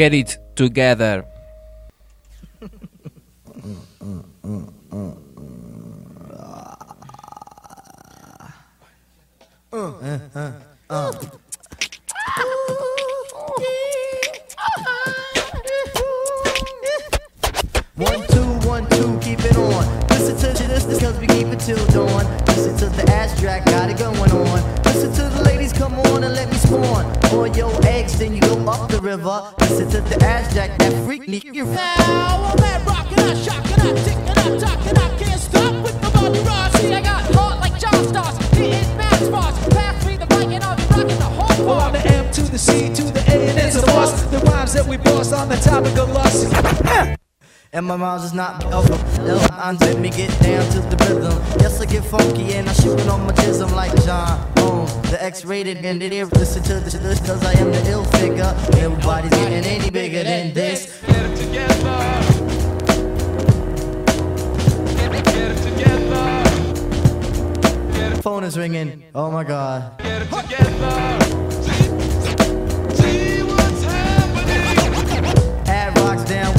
Get 0.00 0.14
It 0.14 0.38
Together. 0.56 1.26
One, 17.94 18.26
two, 18.28 18.40
one, 18.66 18.88
two, 18.88 19.18
keep 19.20 19.40
it 19.40 19.54
on. 19.58 19.84
Listen 20.08 20.34
to 20.38 20.66
this, 20.66 20.84
this 20.84 20.98
cause 20.98 21.18
we 21.18 21.26
keep 21.26 21.48
it 21.48 21.60
till 21.60 21.76
dawn. 21.88 22.24
Listen 22.46 22.74
to 22.78 22.86
the 22.86 23.04
ass 23.12 23.38
track, 23.38 23.66
got 23.66 23.90
it 23.90 23.98
going 23.98 24.16
on. 24.16 24.82
Listen 24.84 25.12
to 25.12 25.28
the 25.28 25.42
ladies, 25.44 25.74
come 25.74 25.92
on 25.92 26.24
and 26.24 26.32
let 26.34 26.48
me 26.50 26.56
spawn. 26.56 27.19
On 27.62 27.70
your 27.70 27.86
eggs, 27.86 28.18
then 28.18 28.34
you 28.34 28.40
go 28.40 28.56
up 28.70 28.90
the 28.90 29.00
river. 29.00 29.52
Listen 29.60 29.90
to 29.90 30.00
the 30.00 30.24
ass 30.24 30.54
jack, 30.54 30.78
that 30.78 30.92
freak 31.04 31.28
me. 31.28 31.42
You 31.52 31.66
Now 31.66 32.54
I'm 32.54 32.64
at 32.64 32.86
rockin', 32.86 33.18
I'm 33.18 33.36
shockin', 33.36 33.80
I'm 33.80 33.94
tickin', 33.96 34.38
I'm 34.38 34.58
talkin', 34.58 34.96
I 34.96 35.18
can't 35.18 35.40
stop 35.40 35.74
with 35.82 36.00
the 36.00 36.10
Bobby 36.10 36.38
Ross. 36.40 36.72
See, 36.80 36.94
I 36.94 37.02
got 37.02 37.22
heart 37.34 37.60
like 37.60 37.78
John 37.78 38.08
Stars, 38.08 38.38
hitting 38.56 38.96
mad 38.96 39.26
spots. 39.26 39.58
Pass 39.74 40.06
me 40.06 40.16
the 40.16 40.26
mic 40.26 40.54
and 40.54 40.64
I'll 40.64 40.76
be 40.76 40.84
rockin' 40.84 41.18
the 41.18 41.24
whole 41.24 41.66
Well, 41.66 41.80
I'm 41.80 41.92
the 41.92 42.06
M 42.06 42.30
to 42.32 42.42
the 42.42 42.58
C 42.58 42.92
to 42.94 43.02
the 43.02 43.20
A 43.28 43.50
and 43.50 43.58
it's 43.58 43.76
a 43.76 43.82
boss. 43.82 44.22
The 44.22 44.38
rhymes 44.38 44.72
that 44.72 44.86
we 44.86 44.96
boss 44.96 45.32
on 45.32 45.50
the 45.50 45.56
topic 45.56 45.98
of 45.98 46.10
lust. 46.12 46.48
Ah! 46.54 47.19
And 47.72 47.86
my 47.86 47.94
rhymes 47.94 48.24
is 48.24 48.32
not 48.32 48.64
over. 48.72 48.94
I'm 49.52 49.76
let 49.76 50.00
me 50.00 50.10
get 50.10 50.28
down 50.42 50.68
to 50.72 50.80
the 50.80 50.96
rhythm. 51.04 51.40
Yes, 51.60 51.80
I 51.80 51.86
get 51.86 52.04
funky 52.04 52.54
and 52.54 52.68
I 52.68 52.72
shoot 52.72 52.98
it 52.98 53.06
on 53.06 53.24
my 53.24 53.32
jism 53.32 53.70
like 53.76 53.94
John 54.04 54.52
Boom. 54.54 54.86
The 55.02 55.22
X-rated 55.22 55.76
and 55.84 56.02
it 56.02 56.12
is 56.12 56.32
listen 56.32 56.64
to 56.64 56.80
this 56.80 56.94
this 56.94 57.20
cause 57.20 57.44
I 57.44 57.52
am 57.60 57.70
the 57.70 57.88
ill 57.88 58.02
figure. 58.04 58.52
Everybody's 58.76 59.30
getting 59.30 59.64
any 59.64 59.88
bigger 59.88 60.24
than 60.24 60.52
this. 60.52 61.00
Get 61.06 61.24
it 61.24 61.36
together. 61.36 62.20
Phone 68.22 68.42
is 68.42 68.58
ringing. 68.58 69.04
Oh 69.14 69.30
my 69.30 69.44
god. 69.44 70.00
Ad 70.00 70.28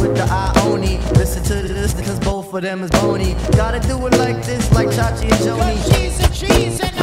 with 0.02 0.16
the 0.16 0.24
Ioni. 0.24 1.00
Listen 1.16 1.44
to 1.44 1.54
this 1.68 1.94
because 1.94 2.20
both 2.20 2.54
of 2.54 2.62
them 2.64 2.84
is 2.84 2.90
bony. 2.92 3.36
Gotta 3.56 3.80
do 3.80 3.96
it 4.08 4.18
like 4.18 4.44
this, 4.44 4.72
like 4.74 4.88
Chachi 4.88 5.24
and 5.24 5.42
Joni. 5.46 5.60
Cause 5.60 5.96
cheese 5.96 6.20
and 6.20 6.34
cheese 6.34 6.80
and 6.82 7.01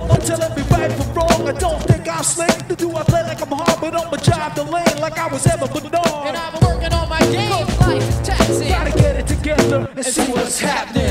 Don't 0.00 0.26
tell 0.26 0.38
me 0.54 0.62
right 0.70 0.92
from 0.92 1.14
wrong. 1.14 1.48
I 1.48 1.52
don't 1.52 1.82
think 1.84 2.06
I'm 2.08 2.22
slick. 2.22 2.76
Do 2.76 2.94
I 2.94 3.02
play 3.04 3.22
like 3.22 3.40
I'm 3.40 3.48
hard, 3.48 3.80
but 3.80 3.94
I'ma 3.94 4.16
drive 4.16 4.54
the 4.54 4.64
lane 4.64 5.00
like 5.00 5.18
I 5.18 5.26
was 5.28 5.46
ever 5.46 5.66
but 5.66 5.84
And 5.84 6.36
I've 6.36 6.52
been 6.52 6.68
working 6.68 6.92
on 6.92 7.08
my 7.08 7.20
game. 7.20 7.66
Life 7.80 8.08
is 8.08 8.26
taxing. 8.26 8.68
Gotta 8.68 8.90
get 8.90 9.16
it 9.16 9.26
together 9.26 9.88
and 9.96 10.04
see 10.04 10.30
what's 10.32 10.60
happening. 10.60 11.05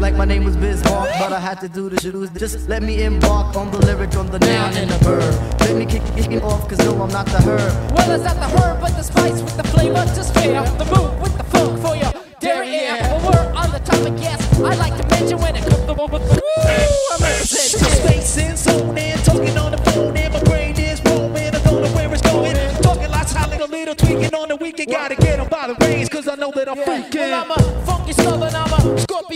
Like 0.00 0.16
my 0.16 0.24
name 0.24 0.44
was 0.44 0.56
Bismarck, 0.56 1.10
but 1.18 1.32
I 1.32 1.38
had 1.38 1.60
to 1.60 1.68
do 1.68 1.90
the 1.90 2.00
shit. 2.00 2.14
Just 2.38 2.68
let 2.68 2.82
me 2.82 3.02
embark 3.02 3.54
on 3.54 3.70
the 3.70 3.78
lyric, 3.78 4.16
on 4.16 4.26
the 4.30 4.38
noun 4.38 4.74
and 4.74 4.90
the 4.90 4.98
verb. 5.04 5.60
Let 5.60 5.76
me 5.76 5.84
kick 5.84 6.02
it 6.16 6.42
off, 6.42 6.68
cause 6.68 6.78
no, 6.78 7.00
I'm 7.02 7.10
not 7.10 7.26
the 7.26 7.38
herb. 7.38 7.92
Well, 7.92 8.10
it's 8.10 8.24
not 8.24 8.36
the 8.36 8.48
herb, 8.58 8.80
but 8.80 8.96
the 8.96 9.02
spice 9.02 9.42
with 9.42 9.56
the 9.56 9.64
flavor 9.64 10.04
to 10.04 10.24
spare. 10.24 10.62
The 10.78 10.84
move 10.86 11.20
with 11.20 11.36
the 11.36 11.44
funk 11.44 11.80
for 11.82 11.94
your 11.96 12.12
derriere. 12.40 12.96
Well, 13.02 13.30
we're 13.30 13.52
on 13.52 13.70
the 13.72 13.78
topic, 13.80 14.14
yes. 14.16 14.40
I 14.60 14.74
like 14.74 14.96
to 14.96 15.06
mention 15.08 15.38
when 15.38 15.54
it 15.56 15.64
comes 15.68 15.84
to 15.84 15.92
woo, 15.92 16.06
I'm 16.06 17.20
representing. 17.20 17.90
Space 18.00 18.36
in, 18.38 18.56
zone 18.56 18.96
in, 18.96 19.18
talking 19.18 19.56
on 19.58 19.72
the 19.72 19.78
phone, 19.90 20.16
and 20.16 20.32
my 20.32 20.42
brain 20.44 20.78
is 20.78 21.02
roaming. 21.04 21.54
I 21.54 21.60
don't 21.60 21.82
know 21.82 21.92
where 21.92 22.10
it's 22.12 22.22
going. 22.22 22.56
Talking 22.82 23.10
lots, 23.10 23.34
like 23.34 23.60
a 23.60 23.64
little 23.66 23.94
tweaking 23.94 24.34
on 24.34 24.48
the 24.48 24.56
weekend. 24.56 24.90
Gotta 24.90 25.14
get 25.14 25.38
'em 25.38 25.48
by 25.48 25.66
the 25.66 25.76
reins, 25.84 26.08
cause 26.08 26.26
I 26.26 26.36
know 26.36 26.52
that 26.52 26.68
I'm 26.68 26.76
freaking. 26.78 26.99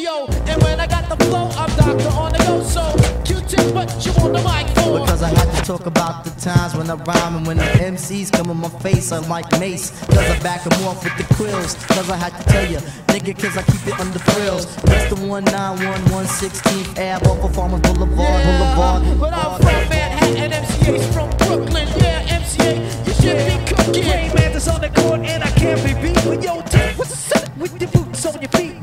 A 0.06 0.26
And 0.50 0.62
when 0.62 0.80
I 0.80 0.86
got 0.86 1.08
the 1.08 1.24
flow, 1.24 1.48
I'm 1.56 1.70
doctor 1.76 2.08
on 2.18 2.32
the 2.32 2.38
go. 2.38 2.62
So, 2.62 2.82
Q-tip, 3.24 3.74
what 3.74 3.88
you 4.04 4.12
want 4.14 4.34
the 4.34 4.42
mic 4.42 4.66
for? 4.76 5.00
Because 5.00 5.22
I 5.22 5.28
had 5.28 5.50
to 5.56 5.62
talk 5.64 5.86
about 5.86 6.24
the 6.24 6.30
times 6.40 6.74
when 6.74 6.90
I 6.90 6.94
rhyme 6.94 7.36
and 7.36 7.46
when 7.46 7.56
the 7.56 7.64
MCs 7.64 8.32
come 8.32 8.50
in 8.50 8.56
my 8.56 8.68
face, 8.68 9.12
I'm 9.12 9.28
like 9.28 9.50
Mace. 9.58 9.90
Cause 10.06 10.18
I 10.18 10.38
back 10.40 10.62
them 10.64 10.84
off 10.84 11.02
with 11.04 11.16
the 11.16 11.34
quills. 11.34 11.74
Cause 11.86 12.10
I 12.10 12.16
had 12.16 12.32
to 12.38 12.44
tell 12.44 12.70
you, 12.70 12.78
nigga, 13.12 13.38
cause 13.38 13.56
I 13.56 13.62
keep 13.62 13.86
it 13.86 14.00
under 14.00 14.18
frills. 14.18 14.66
That's 14.82 15.08
the 15.12 15.26
191 15.26 16.24
16th 16.26 16.90
Ave 16.98 17.26
off 17.26 17.44
of 17.44 17.54
Farmers 17.54 17.80
Boulevard, 17.80 18.44
Boulevard. 18.44 19.20
But 19.20 19.32
I'm 19.32 19.60
from 19.60 19.88
Manhattan, 19.88 20.50
MCA's 20.52 21.14
from 21.14 21.30
Brooklyn. 21.38 21.88
Yeah, 21.98 22.38
MCA, 22.38 22.72
you 23.06 23.12
should 23.14 23.40
be 23.48 23.74
cooking. 23.74 24.10
Rain 24.10 24.34
man 24.34 24.54
on 24.68 24.80
the 24.80 24.90
court 25.00 25.20
and 25.20 25.42
I 25.42 25.50
can't 25.52 25.83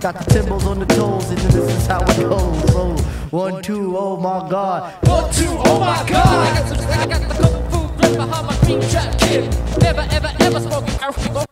Got 0.01 0.17
the 0.17 0.33
timbals 0.33 0.65
on 0.65 0.79
the 0.79 0.85
toes, 0.87 1.29
and 1.29 1.37
this 1.37 1.53
is 1.53 1.85
how 1.85 2.01
it 2.01 2.17
goes. 2.17 2.71
So, 2.71 2.95
one, 3.29 3.61
two, 3.61 3.95
oh 3.95 4.17
my 4.17 4.49
god. 4.49 4.95
One, 5.05 5.31
two, 5.31 5.45
oh 5.47 5.79
my 5.79 6.03
god! 6.09 6.25
I 6.25 6.57
got, 6.57 6.67
some, 6.67 6.89
I 6.89 7.05
got 7.05 7.29
the 7.29 7.35
kung 7.35 7.69
fu 7.69 7.87
grip 8.01 8.17
behind 8.17 8.47
my 8.47 8.57
green 8.65 8.81
trap 8.89 9.19
kid. 9.19 9.43
Never, 9.79 10.01
ever, 10.09 10.31
ever 10.39 10.57
African. 10.57 11.45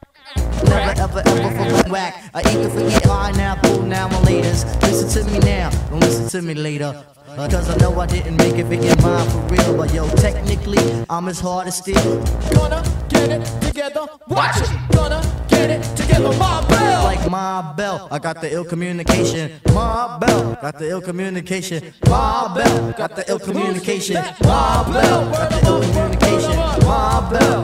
Never 0.66 1.00
ever 1.00 1.22
ever 1.28 1.50
for 1.52 1.84
my 1.84 1.92
whack. 1.92 2.32
I 2.34 2.40
eat 2.40 2.64
the 2.64 2.70
forget 2.72 3.06
high 3.06 3.32
now, 3.34 3.69
now, 4.00 4.08
my 4.08 4.22
laters. 4.30 4.62
Listen 4.82 5.08
to 5.16 5.32
me 5.32 5.40
now, 5.40 5.70
don't 5.90 6.00
listen 6.00 6.30
to 6.30 6.42
me 6.42 6.54
later. 6.54 6.92
Cause 7.36 7.70
I 7.70 7.76
know 7.78 8.00
I 8.00 8.06
didn't 8.06 8.38
make 8.38 8.56
it 8.56 8.70
big 8.70 8.84
in 8.84 9.02
mind 9.02 9.32
for 9.32 9.42
real. 9.52 9.78
But 9.78 9.94
yo, 9.94 10.08
technically, 10.16 10.84
I'm 11.10 11.28
as 11.28 11.40
hard 11.40 11.68
as 11.68 11.78
steel. 11.78 12.24
Gonna 12.54 12.82
get 13.10 13.30
it 13.36 13.44
together. 13.62 14.06
Watch 14.28 14.58
it. 14.62 14.70
Gonna 14.96 15.22
get 15.50 15.70
it 15.70 15.84
together. 15.98 16.32
My 16.38 16.66
bell. 16.68 17.04
Like 17.04 17.30
my 17.30 17.74
bell, 17.78 18.08
I 18.12 18.20
got 18.20 18.42
the 18.42 18.50
ill 18.54 18.66
communication. 18.66 19.60
My 19.74 20.18
bell, 20.22 20.58
got 20.62 20.80
the 20.80 20.88
ill 20.90 21.02
communication. 21.02 21.94
My 22.08 22.54
bell, 22.56 22.94
got 22.94 23.16
the 23.18 23.24
ill 23.30 23.40
communication. 23.40 24.16
My 24.54 24.84
bell, 24.94 25.22
got 25.32 25.50
the 25.52 25.60
ill 25.70 25.82
communication. 25.88 26.56
My 26.88 27.30
bell. 27.32 27.60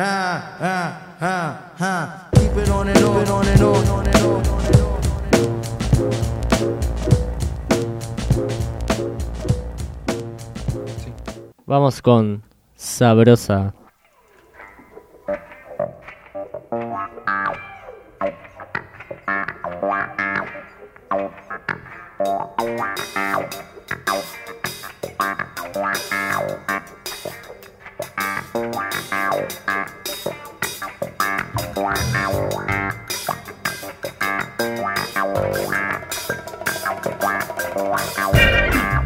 Ah, 0.00 0.56
ah, 0.60 1.16
ah, 1.20 1.72
ah. 1.80 2.27
Vamos 11.68 12.00
con 12.00 12.42
Sabrosa. 12.76 13.74
I'll 31.38 31.46
be 31.46 31.80
back. 31.80 31.98
I'll 32.14 32.34
be 35.34 35.46
back. 35.46 36.04
I'll 36.84 37.00
be 37.00 37.10
back. 37.20 37.44
I'll 38.18 38.32
be 38.32 38.38
back. 38.38 38.97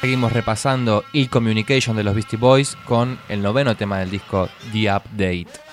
Seguimos 0.00 0.32
repasando 0.32 1.04
Il 1.12 1.28
Communication 1.28 1.94
de 1.94 2.02
los 2.02 2.14
Beastie 2.14 2.38
Boys 2.38 2.74
con 2.86 3.18
el 3.28 3.42
noveno 3.42 3.76
tema 3.76 3.98
del 3.98 4.10
disco 4.10 4.48
The 4.72 4.90
Update. 4.90 5.69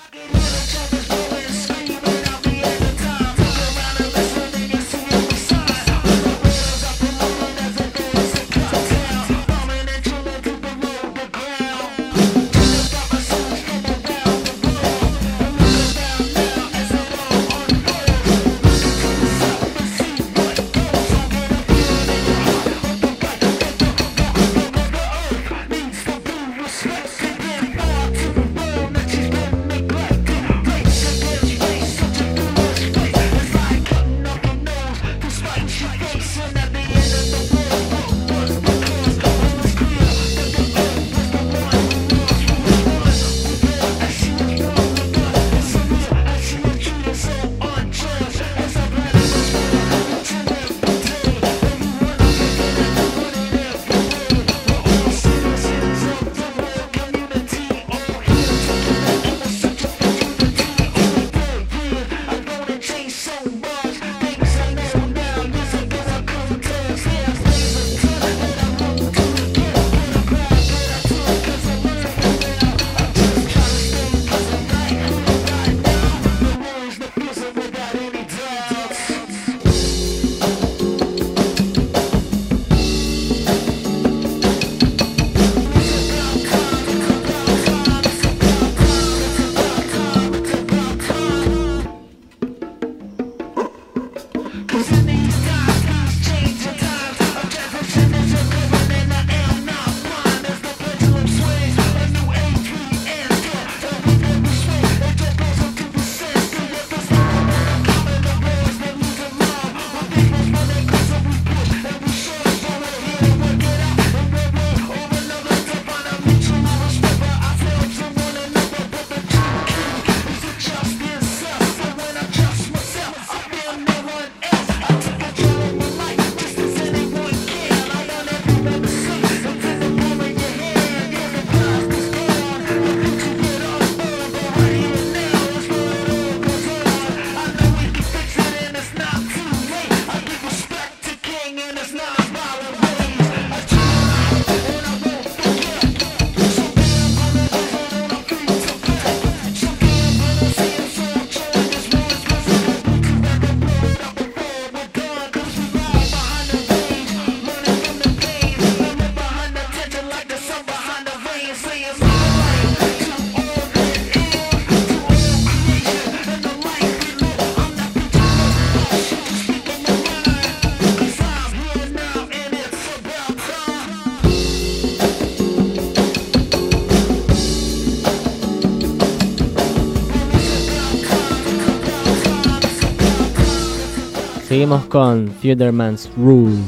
Seguimos 184.58 184.86
con 184.86 185.28
Theaterman's 185.40 186.10
Rule. 186.16 186.58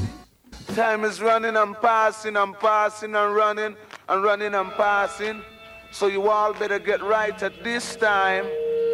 Time 0.77 1.05
is 1.05 1.21
running 1.21 1.57
and 1.57 1.75
passing 1.83 2.37
and 2.37 2.55
passing 2.61 3.17
and 3.17 3.35
running 3.35 3.75
and 4.09 4.23
running 4.23 4.55
and 4.55 4.71
passing. 4.75 5.43
So 5.91 6.07
you 6.07 6.29
all 6.29 6.53
better 6.55 6.79
get 6.79 7.03
right 7.03 7.43
at 7.43 7.65
this 7.65 7.97
time, 7.97 8.45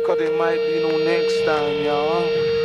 cause 0.07 0.19
it 0.19 0.39
might 0.39 0.57
be 0.57 0.81
no 0.81 0.97
next 1.05 1.45
time, 1.45 1.85
y'all. 1.85 2.56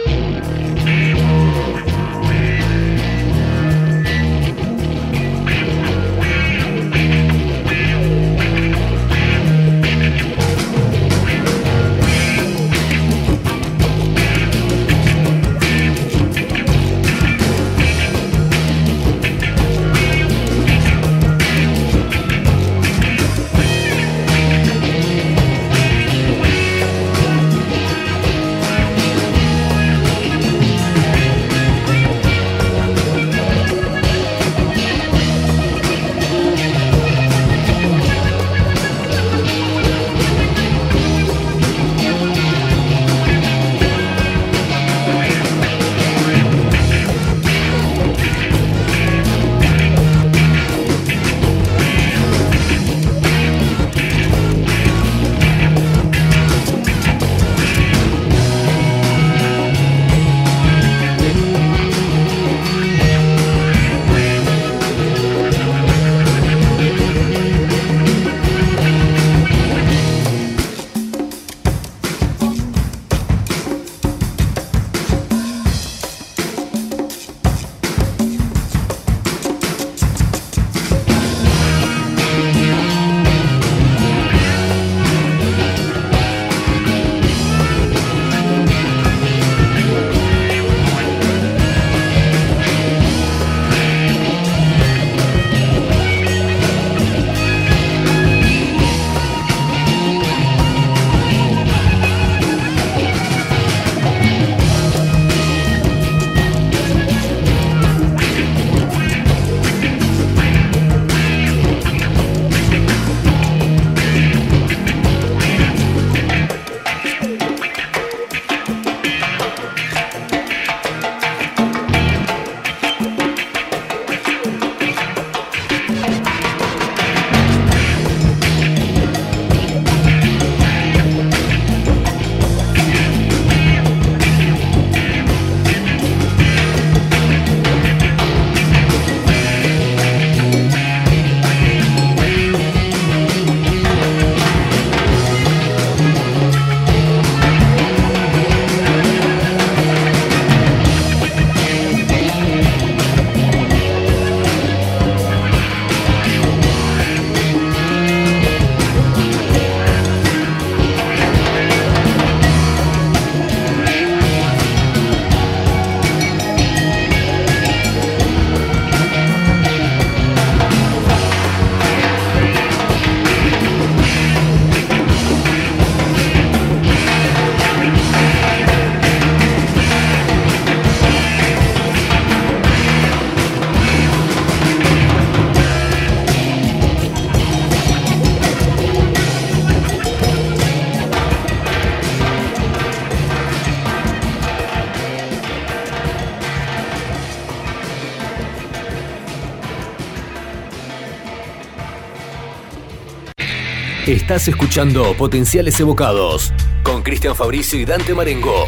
Estás 204.31 204.47
escuchando 204.47 205.13
Potenciales 205.17 205.77
Evocados 205.81 206.53
con 206.83 207.01
Cristian 207.01 207.35
Fabricio 207.35 207.77
y 207.77 207.83
Dante 207.83 208.13
Marengo. 208.13 208.65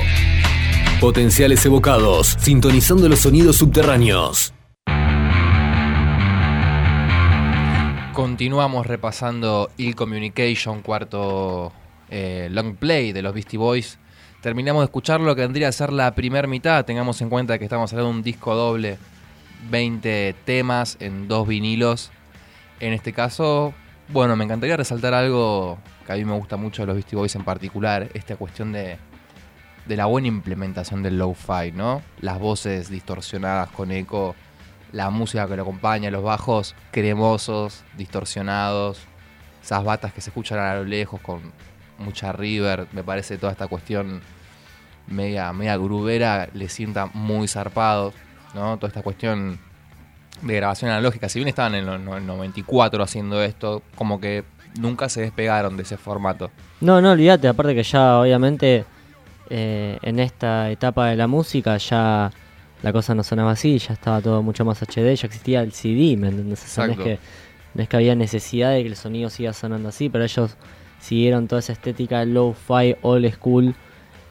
Potenciales 1.00 1.66
Evocados, 1.66 2.36
sintonizando 2.38 3.08
los 3.08 3.20
sonidos 3.20 3.56
subterráneos. 3.56 4.54
Continuamos 8.12 8.86
repasando 8.86 9.72
Ill 9.78 9.96
Communication, 9.96 10.82
cuarto 10.82 11.72
eh, 12.10 12.50
long 12.52 12.76
play 12.76 13.14
de 13.14 13.22
los 13.22 13.34
Beastie 13.34 13.58
Boys. 13.58 14.00
Terminamos 14.42 14.82
de 14.82 14.88
escuchar 14.88 15.22
lo 15.22 15.34
que 15.34 15.44
vendría 15.44 15.70
a 15.70 15.72
ser 15.72 15.94
la 15.94 16.14
primera 16.14 16.46
mitad. 16.46 16.84
Tengamos 16.84 17.22
en 17.22 17.30
cuenta 17.30 17.58
que 17.58 17.64
estamos 17.64 17.94
hablando 17.94 18.12
de 18.12 18.18
un 18.18 18.24
disco 18.24 18.54
doble, 18.54 18.98
20 19.70 20.36
temas 20.44 20.98
en 21.00 21.30
dos 21.30 21.48
vinilos. 21.48 22.12
En 22.82 22.92
este 22.92 23.14
caso, 23.14 23.74
bueno, 24.14 24.36
me 24.36 24.44
encantaría 24.44 24.78
resaltar 24.78 25.16
algo 25.16 25.80
que 26.06 26.14
a 26.14 26.16
mí 26.16 26.24
me 26.24 26.34
gusta 26.34 26.56
mucho 26.56 26.84
de 26.84 26.86
los 26.86 26.96
Beastie 26.96 27.18
Boys 27.18 27.36
en 27.36 27.44
particular, 27.44 28.10
esta 28.14 28.36
cuestión 28.36 28.72
de, 28.72 29.00
la 29.88 30.06
buena 30.06 30.28
implementación 30.28 31.02
del 31.02 31.18
low-fi, 31.18 31.72
¿no? 31.74 32.04
Las 32.22 32.38
voces 32.38 32.90
distorsionadas 32.90 33.70
con 33.72 33.92
eco, 33.92 34.36
la 34.92 35.10
música 35.10 35.48
que 35.48 35.56
lo 35.56 35.64
acompaña, 35.64 36.12
los 36.12 36.24
bajos 36.24 36.76
cremosos, 36.92 37.84
distorsionados, 37.98 39.00
esas 39.64 39.84
batas 39.84 40.14
que 40.14 40.22
se 40.22 40.30
escuchan 40.30 40.60
a 40.60 40.76
lo 40.76 40.84
lejos 40.84 41.20
con 41.20 41.42
mucha 41.98 42.32
river, 42.32 42.88
me 42.92 43.04
parece 43.04 43.40
toda 43.40 43.52
esta 43.52 43.68
cuestión 43.68 44.22
media, 45.08 45.52
media 45.54 45.76
grubera 45.78 46.50
le 46.54 46.70
sienta 46.70 47.08
muy 47.08 47.48
zarpado, 47.48 48.14
¿no? 48.54 48.78
Toda 48.78 48.90
esta 48.90 49.02
cuestión 49.02 49.60
de 50.44 50.56
grabación 50.56 50.92
analógica, 50.92 51.30
si 51.30 51.40
bien 51.40 51.48
estaban 51.50 51.76
en 51.76 51.88
el 51.88 52.04
no- 52.06 52.20
94 52.20 53.04
haciendo 53.04 53.42
esto, 53.42 53.82
como 53.96 54.20
que 54.20 54.44
nunca 54.80 55.10
se 55.10 55.22
despegaron 55.22 55.78
de 55.78 55.84
ese 55.84 55.98
formato. 55.98 56.52
No, 56.82 57.02
no, 57.02 57.12
olvídate, 57.12 57.48
aparte 57.48 57.76
que 57.76 57.84
ya 57.84 58.20
obviamente 58.20 58.86
eh, 59.50 59.98
en 60.02 60.20
esta 60.20 60.70
etapa 60.72 61.08
de 61.08 61.16
la 61.16 61.28
música 61.28 61.78
ya 61.78 62.32
la 62.82 62.92
cosa 62.92 63.16
no 63.16 63.24
sonaba 63.24 63.52
así, 63.52 63.78
ya 63.80 63.94
estaba 63.94 64.20
todo 64.22 64.42
mucho 64.42 64.66
más 64.66 64.82
HD, 64.82 65.16
ya 65.16 65.28
existía 65.28 65.62
el 65.62 65.72
CD, 65.72 66.18
¿me 66.18 66.28
entendés? 66.28 66.64
O 66.64 66.68
sea, 66.68 66.88
no 66.88 66.94
es, 66.94 67.00
que, 67.00 67.20
no 67.74 67.84
es 67.84 67.88
que 67.88 67.96
había 67.96 68.16
necesidad 68.16 68.72
de 68.72 68.82
que 68.84 68.90
el 68.90 68.96
sonido 68.98 69.30
siga 69.30 69.54
sonando 69.54 69.88
así, 69.90 70.10
pero 70.10 70.26
ellos 70.26 70.58
siguieron 71.00 71.48
toda 71.48 71.60
esa 71.60 71.72
estética 71.74 72.26
low-fi, 72.26 72.96
old 73.02 73.32
school, 73.34 73.74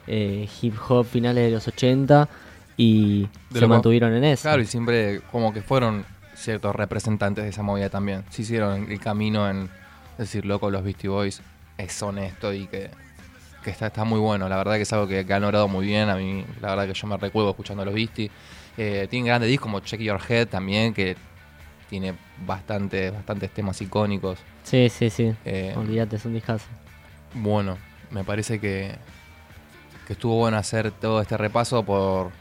eh, 0.05 0.47
hip 0.61 0.75
hop 0.87 1.05
finales 1.05 1.45
de 1.45 1.51
los 1.51 1.67
80 1.67 2.27
y 2.77 3.27
De 3.49 3.59
se 3.59 3.67
mantuvieron 3.67 4.13
en 4.13 4.23
eso. 4.23 4.43
Claro, 4.43 4.61
y 4.61 4.65
siempre 4.65 5.21
como 5.31 5.53
que 5.53 5.61
fueron 5.61 6.05
ciertos 6.35 6.75
representantes 6.75 7.43
de 7.43 7.49
esa 7.49 7.63
movida 7.63 7.89
también. 7.89 8.23
Se 8.29 8.41
hicieron 8.41 8.91
el 8.91 8.99
camino 8.99 9.49
en 9.49 9.69
decir, 10.17 10.45
loco, 10.45 10.69
los 10.71 10.83
Beastie 10.83 11.09
Boys 11.09 11.41
es 11.77 12.01
honesto 12.01 12.53
y 12.53 12.67
que, 12.67 12.89
que 13.63 13.69
está, 13.69 13.87
está 13.87 14.03
muy 14.03 14.19
bueno. 14.19 14.49
La 14.49 14.57
verdad 14.57 14.75
que 14.75 14.81
es 14.81 14.93
algo 14.93 15.07
que, 15.07 15.25
que 15.25 15.33
han 15.33 15.41
logrado 15.41 15.67
muy 15.67 15.85
bien. 15.85 16.09
A 16.09 16.15
mí, 16.15 16.45
la 16.61 16.69
verdad 16.69 16.87
que 16.87 16.93
yo 16.93 17.07
me 17.07 17.17
recuerdo 17.17 17.51
escuchando 17.51 17.83
a 17.83 17.85
los 17.85 17.93
Beastie. 17.93 18.31
Eh, 18.77 19.07
tienen 19.09 19.27
grandes 19.27 19.49
discos 19.49 19.65
como 19.65 19.79
Check 19.81 20.01
Your 20.01 20.19
Head 20.27 20.47
también, 20.47 20.93
que 20.93 21.15
tiene 21.89 22.15
bastante, 22.45 23.11
bastantes 23.11 23.51
temas 23.51 23.79
icónicos. 23.81 24.39
Sí, 24.63 24.89
sí, 24.89 25.09
sí. 25.09 25.33
Eh, 25.45 25.73
Olvídate, 25.77 26.15
es 26.15 26.25
un 26.25 26.33
discazo. 26.33 26.65
Bueno, 27.35 27.77
me 28.09 28.23
parece 28.23 28.59
que, 28.59 28.95
que 30.07 30.13
estuvo 30.13 30.37
bueno 30.37 30.57
hacer 30.57 30.91
todo 30.91 31.21
este 31.21 31.37
repaso 31.37 31.83
por, 31.83 32.31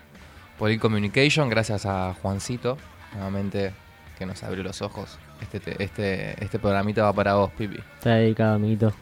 por 0.63 0.71
el 0.71 0.79
Communication, 0.79 1.49
gracias 1.49 1.87
a 1.87 2.15
Juancito, 2.23 2.79
nuevamente, 3.15 3.73
que 4.17 4.25
nos 4.25 4.45
abrió 4.45 4.63
los 4.63 4.81
ojos. 4.81 5.19
Este, 5.41 5.59
te- 5.59 5.83
este, 5.83 6.37
este 6.45 6.61
programita 6.61 7.03
va 7.03 7.13
para 7.13 7.35
vos, 7.35 7.51
Pipi. 7.59 7.79
Está 7.99 8.11
dedicado, 8.15 8.55
amiguito. 8.55 8.93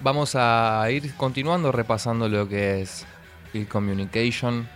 Vamos 0.00 0.36
a 0.36 0.86
ir 0.92 1.12
continuando 1.16 1.72
repasando 1.72 2.28
lo 2.28 2.48
que 2.48 2.82
es 2.82 3.04
el 3.52 3.66
Communication. 3.66 4.68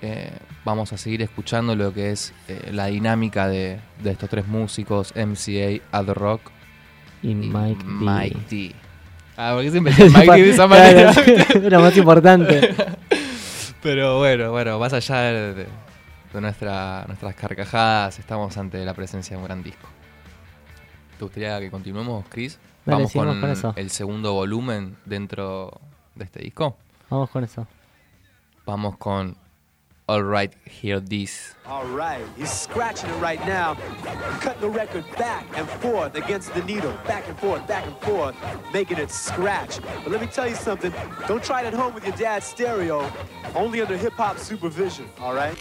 Eh, 0.00 0.32
vamos 0.64 0.94
a 0.94 0.96
seguir 0.96 1.20
escuchando 1.20 1.76
lo 1.76 1.92
que 1.92 2.12
es 2.12 2.32
eh, 2.48 2.70
la 2.72 2.86
dinámica 2.86 3.48
de, 3.48 3.80
de 4.02 4.10
estos 4.12 4.30
tres 4.30 4.46
músicos, 4.48 5.12
MCA, 5.14 5.82
Ad 5.92 6.08
Rock 6.14 6.40
Y, 7.22 7.34
Mike, 7.34 7.84
D. 7.84 7.90
Mike 7.90 8.38
D. 8.48 8.74
Ah, 9.42 9.52
porque 9.54 9.70
siempre 9.70 9.92
Mike 9.98 10.32
D 10.32 10.42
de 10.42 10.50
esa 10.50 10.66
manera. 10.66 11.12
Era 11.64 11.78
más 11.80 11.96
importante. 11.96 12.74
Pero 13.82 14.18
bueno, 14.18 14.50
bueno, 14.50 14.78
más 14.78 14.92
allá 14.92 15.16
de, 15.22 15.54
de- 15.54 15.68
de 16.32 16.40
nuestra, 16.40 17.04
nuestras 17.08 17.34
carcajadas, 17.34 18.18
estamos 18.18 18.56
ante 18.56 18.84
la 18.84 18.94
presencia 18.94 19.36
de 19.36 19.42
un 19.42 19.46
gran 19.48 19.62
disco. 19.64 19.88
¿Te 21.18 21.24
gustaría 21.24 21.58
que 21.58 21.70
continuemos, 21.70 22.24
Chris? 22.28 22.58
Dale, 22.86 22.96
Vamos 22.98 23.12
con, 23.12 23.40
con 23.40 23.50
eso. 23.50 23.72
el 23.76 23.90
segundo 23.90 24.32
volumen 24.34 24.96
dentro 25.06 25.80
de 26.14 26.24
este 26.24 26.40
disco. 26.42 26.76
Vamos 27.08 27.30
con 27.30 27.42
eso. 27.44 27.66
Vamos 28.64 28.96
con 28.96 29.36
All 30.10 30.24
Right, 30.24 30.52
Hear 30.64 30.98
This. 30.98 31.54
All 31.64 31.86
right, 31.86 32.26
he's 32.36 32.50
scratching 32.50 33.08
it 33.10 33.20
right 33.20 33.38
now, 33.46 33.76
cutting 34.40 34.60
the 34.60 34.68
record 34.68 35.04
back 35.16 35.46
and 35.56 35.68
forth 35.68 36.16
against 36.16 36.52
the 36.52 36.64
needle, 36.64 36.92
back 37.06 37.28
and 37.28 37.38
forth, 37.38 37.64
back 37.68 37.86
and 37.86 37.96
forth, 37.98 38.34
making 38.72 38.98
it 38.98 39.12
scratch. 39.12 39.80
But 39.80 40.08
let 40.08 40.20
me 40.20 40.26
tell 40.26 40.48
you 40.48 40.56
something, 40.56 40.92
don't 41.28 41.44
try 41.44 41.60
it 41.60 41.66
at 41.66 41.74
home 41.74 41.94
with 41.94 42.04
your 42.04 42.16
dad's 42.16 42.44
stereo, 42.44 43.08
only 43.54 43.82
under 43.82 43.96
hip 43.96 44.14
hop 44.14 44.36
supervision, 44.38 45.08
all 45.20 45.32
right? 45.32 45.56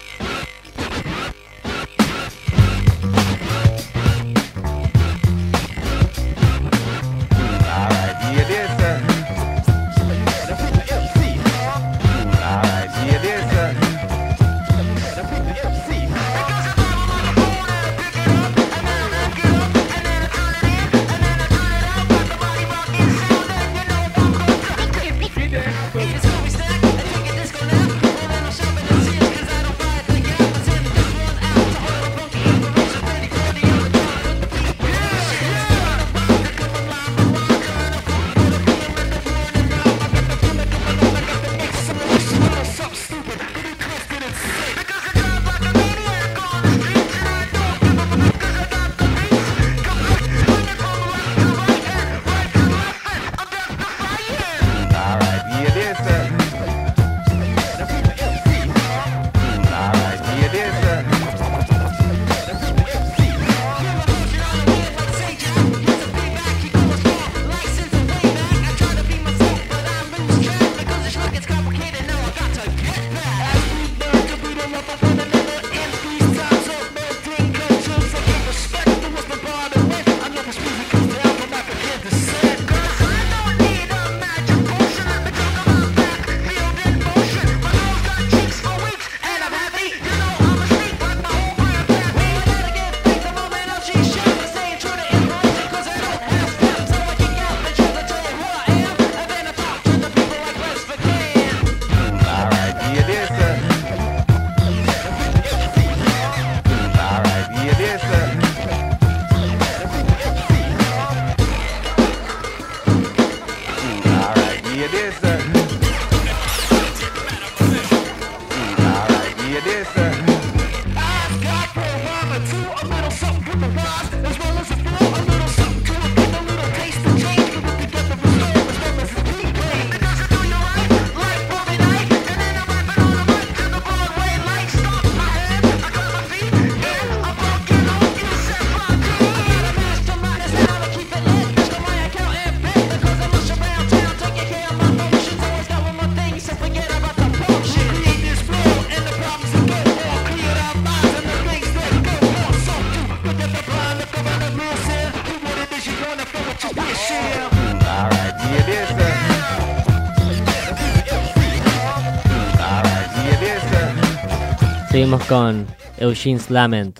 Seguimos 164.99 165.23
con 165.27 165.65
Eugene's 165.97 166.49
Lament. 166.51 166.99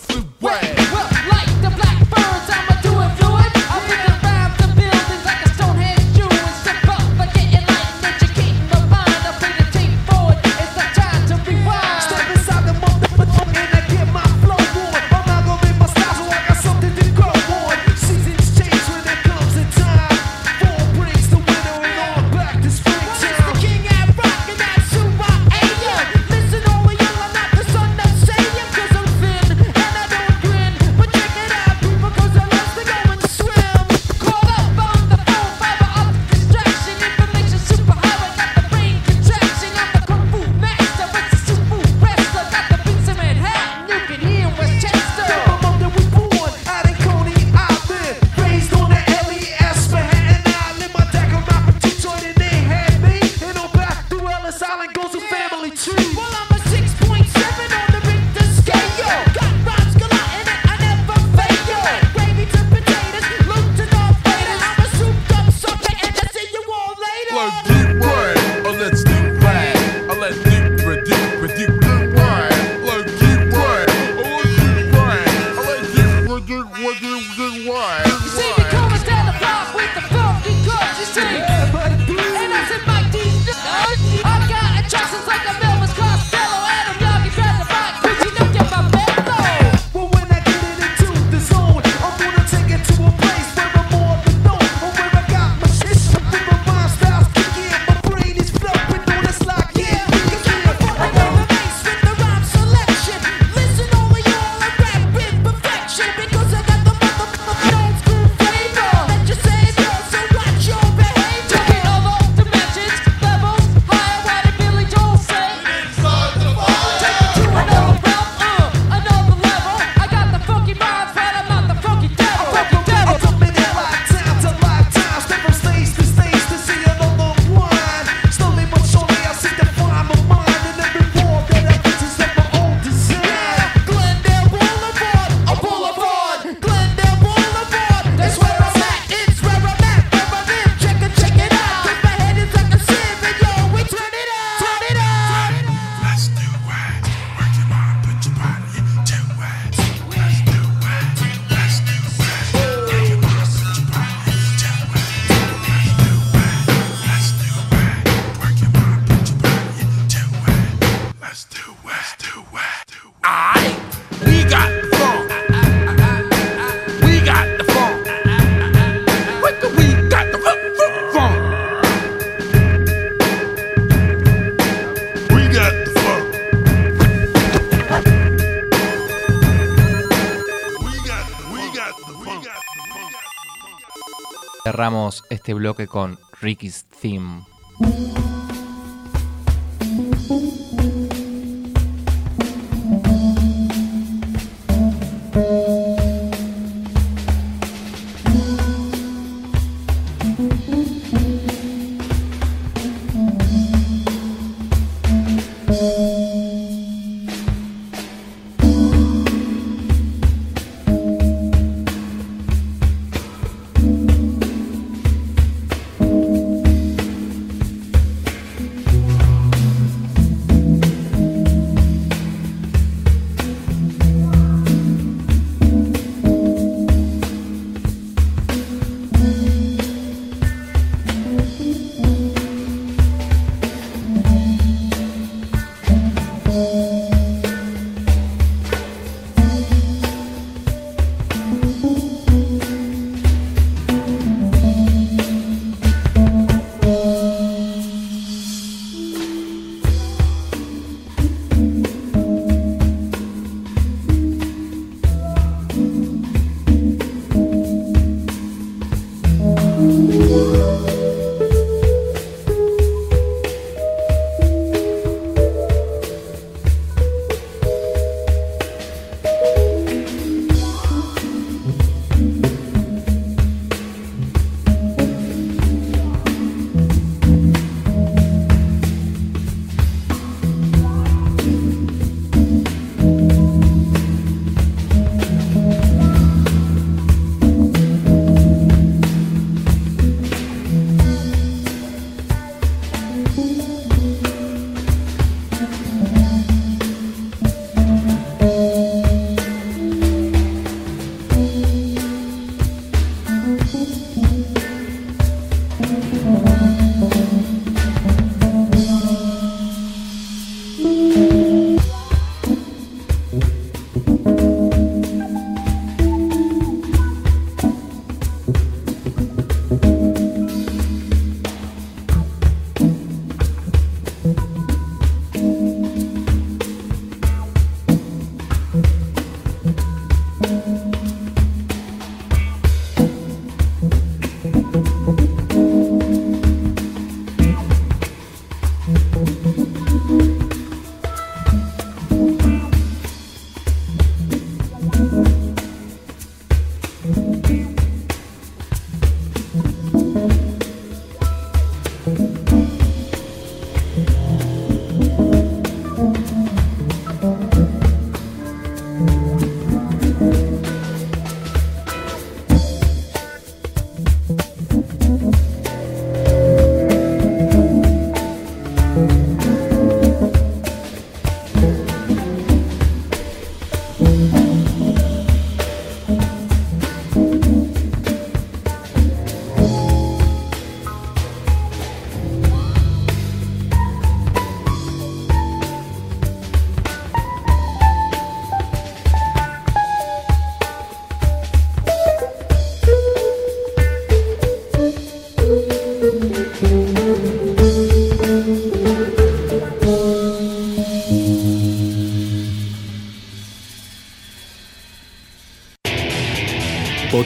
cerramos 184.81 185.23
este 185.29 185.53
bloque 185.53 185.85
con 185.85 186.17
Ricky's 186.41 186.85
Theme. 186.85 187.43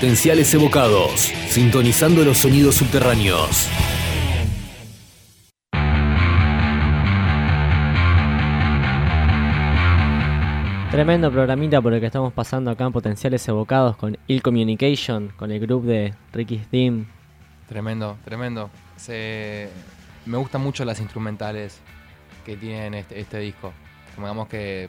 Potenciales 0.06 0.54
evocados, 0.54 1.32
sintonizando 1.50 2.24
los 2.24 2.38
sonidos 2.38 2.76
subterráneos. 2.76 3.68
Tremendo 10.92 11.32
programita 11.32 11.82
por 11.82 11.96
el 11.96 12.00
que 12.00 12.06
estamos 12.06 12.32
pasando 12.34 12.70
acá 12.70 12.86
en 12.86 12.92
Potenciales 12.92 13.48
Evocados 13.48 13.98
con 13.98 14.16
Ill 14.28 14.44
Communication, 14.44 15.34
con 15.36 15.50
el 15.50 15.60
grupo 15.60 15.88
de 15.88 16.14
Ricky's 16.34 16.68
Team. 16.68 17.08
Tremendo, 17.68 18.16
tremendo. 18.24 18.70
Se... 18.98 19.70
Me 20.28 20.38
gustan 20.38 20.62
mucho 20.62 20.86
las 20.86 21.00
instrumentales 21.00 21.80
que 22.46 22.56
tienen 22.56 22.94
este, 22.94 23.20
este 23.20 23.40
disco. 23.40 23.74
Como 24.14 24.28
digamos 24.28 24.50
que 24.50 24.88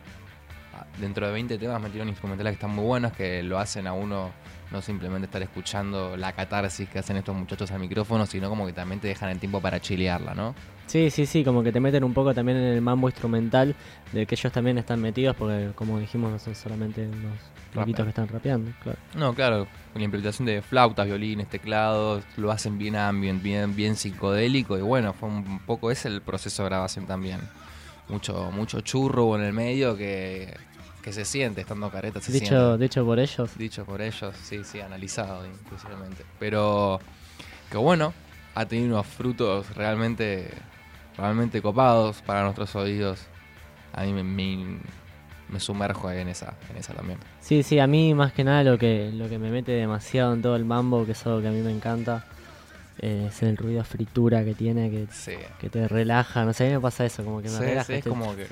ah, 0.74 0.84
dentro 1.00 1.26
de 1.26 1.32
20 1.32 1.56
temas 1.56 1.80
metieron 1.80 2.06
instrumentales 2.10 2.50
que 2.50 2.56
están 2.56 2.76
muy 2.76 2.84
buenos, 2.84 3.12
que 3.12 3.42
lo 3.42 3.58
hacen 3.58 3.86
a 3.86 3.94
uno 3.94 4.30
no 4.70 4.82
simplemente 4.82 5.26
estar 5.26 5.42
escuchando 5.42 6.16
la 6.16 6.32
catarsis 6.32 6.88
que 6.88 6.98
hacen 6.98 7.16
estos 7.16 7.34
muchachos 7.34 7.70
al 7.70 7.80
micrófono, 7.80 8.26
sino 8.26 8.48
como 8.48 8.66
que 8.66 8.72
también 8.72 9.00
te 9.00 9.08
dejan 9.08 9.30
el 9.30 9.38
tiempo 9.38 9.60
para 9.60 9.80
chilearla, 9.80 10.34
¿no? 10.34 10.54
Sí, 10.86 11.10
sí, 11.10 11.26
sí, 11.26 11.42
como 11.42 11.62
que 11.62 11.72
te 11.72 11.80
meten 11.80 12.04
un 12.04 12.14
poco 12.14 12.32
también 12.32 12.58
en 12.58 12.64
el 12.64 12.80
mambo 12.80 13.08
instrumental 13.08 13.74
del 14.12 14.26
que 14.26 14.36
ellos 14.36 14.52
también 14.52 14.78
están 14.78 15.00
metidos, 15.00 15.34
porque 15.36 15.70
como 15.74 15.98
dijimos, 15.98 16.30
no 16.30 16.38
son 16.38 16.54
solamente 16.54 17.06
unos 17.06 17.38
loquitos 17.74 18.04
que 18.04 18.10
están 18.10 18.28
rapeando, 18.28 18.70
claro. 18.82 18.98
No, 19.16 19.34
claro, 19.34 19.66
con 19.92 20.00
la 20.00 20.04
implementación 20.04 20.46
de 20.46 20.62
flautas, 20.62 21.06
violines, 21.06 21.48
teclados, 21.48 22.22
lo 22.36 22.52
hacen 22.52 22.78
bien 22.78 22.94
ambient, 22.96 23.42
bien, 23.42 23.74
bien 23.74 23.96
psicodélico 23.96 24.78
y 24.78 24.82
bueno, 24.82 25.12
fue 25.12 25.28
un 25.28 25.58
poco 25.60 25.90
ese 25.90 26.08
el 26.08 26.22
proceso 26.22 26.62
de 26.62 26.68
grabación 26.68 27.06
también. 27.06 27.40
Mucho, 28.08 28.52
mucho 28.52 28.80
churro 28.82 29.34
en 29.34 29.42
el 29.42 29.52
medio 29.52 29.96
que, 29.96 30.54
que 31.06 31.12
se 31.12 31.24
siente 31.24 31.60
estando 31.60 31.88
careta, 31.88 32.20
se 32.20 32.32
Dicho, 32.32 32.46
siente. 32.48 32.82
dicho 32.82 33.04
por 33.04 33.20
ellos. 33.20 33.56
Dicho 33.56 33.84
por 33.84 34.02
ellos, 34.02 34.34
sí, 34.42 34.64
sí, 34.64 34.80
analizado 34.80 35.46
inclusivamente. 35.46 36.24
Pero 36.40 36.98
que 37.70 37.76
bueno, 37.76 38.12
ha 38.56 38.66
tenido 38.66 38.88
unos 38.94 39.06
frutos 39.06 39.72
realmente, 39.76 40.50
realmente 41.16 41.62
copados 41.62 42.22
para 42.22 42.42
nuestros 42.42 42.74
oídos. 42.74 43.20
A 43.92 44.02
mí 44.02 44.12
me, 44.12 44.24
me- 44.24 44.78
me 45.48 45.60
sumerjo 45.60 46.10
en 46.10 46.26
esa, 46.26 46.54
en 46.70 46.76
esa 46.76 46.92
también. 46.92 47.20
Sí, 47.40 47.62
sí, 47.62 47.78
a 47.78 47.86
mí 47.86 48.12
más 48.12 48.32
que 48.32 48.42
nada 48.42 48.64
lo 48.64 48.76
que, 48.76 49.12
lo 49.14 49.28
que 49.28 49.38
me 49.38 49.48
mete 49.52 49.70
demasiado 49.70 50.34
en 50.34 50.42
todo 50.42 50.56
el 50.56 50.64
mambo, 50.64 51.06
que 51.06 51.12
es 51.12 51.24
algo 51.24 51.40
que 51.40 51.46
a 51.46 51.52
mí 51.52 51.60
me 51.60 51.70
encanta, 51.70 52.24
eh, 52.98 53.26
es 53.28 53.44
el 53.44 53.56
ruido 53.56 53.78
de 53.78 53.84
fritura 53.84 54.44
que 54.44 54.54
tiene, 54.54 54.90
que, 54.90 55.06
que 55.60 55.70
te 55.70 55.86
relaja. 55.86 56.44
No 56.44 56.52
sé, 56.52 56.64
a 56.64 56.66
mí 56.66 56.74
me 56.74 56.80
pasa 56.80 57.04
eso, 57.06 57.22
como 57.24 57.40
que 57.42 57.48
me 57.48 57.54
Sí, 57.58 57.60
relaja. 57.64 57.84
sí, 57.84 57.92
es 57.92 58.04
como 58.04 58.34
que- 58.34 58.48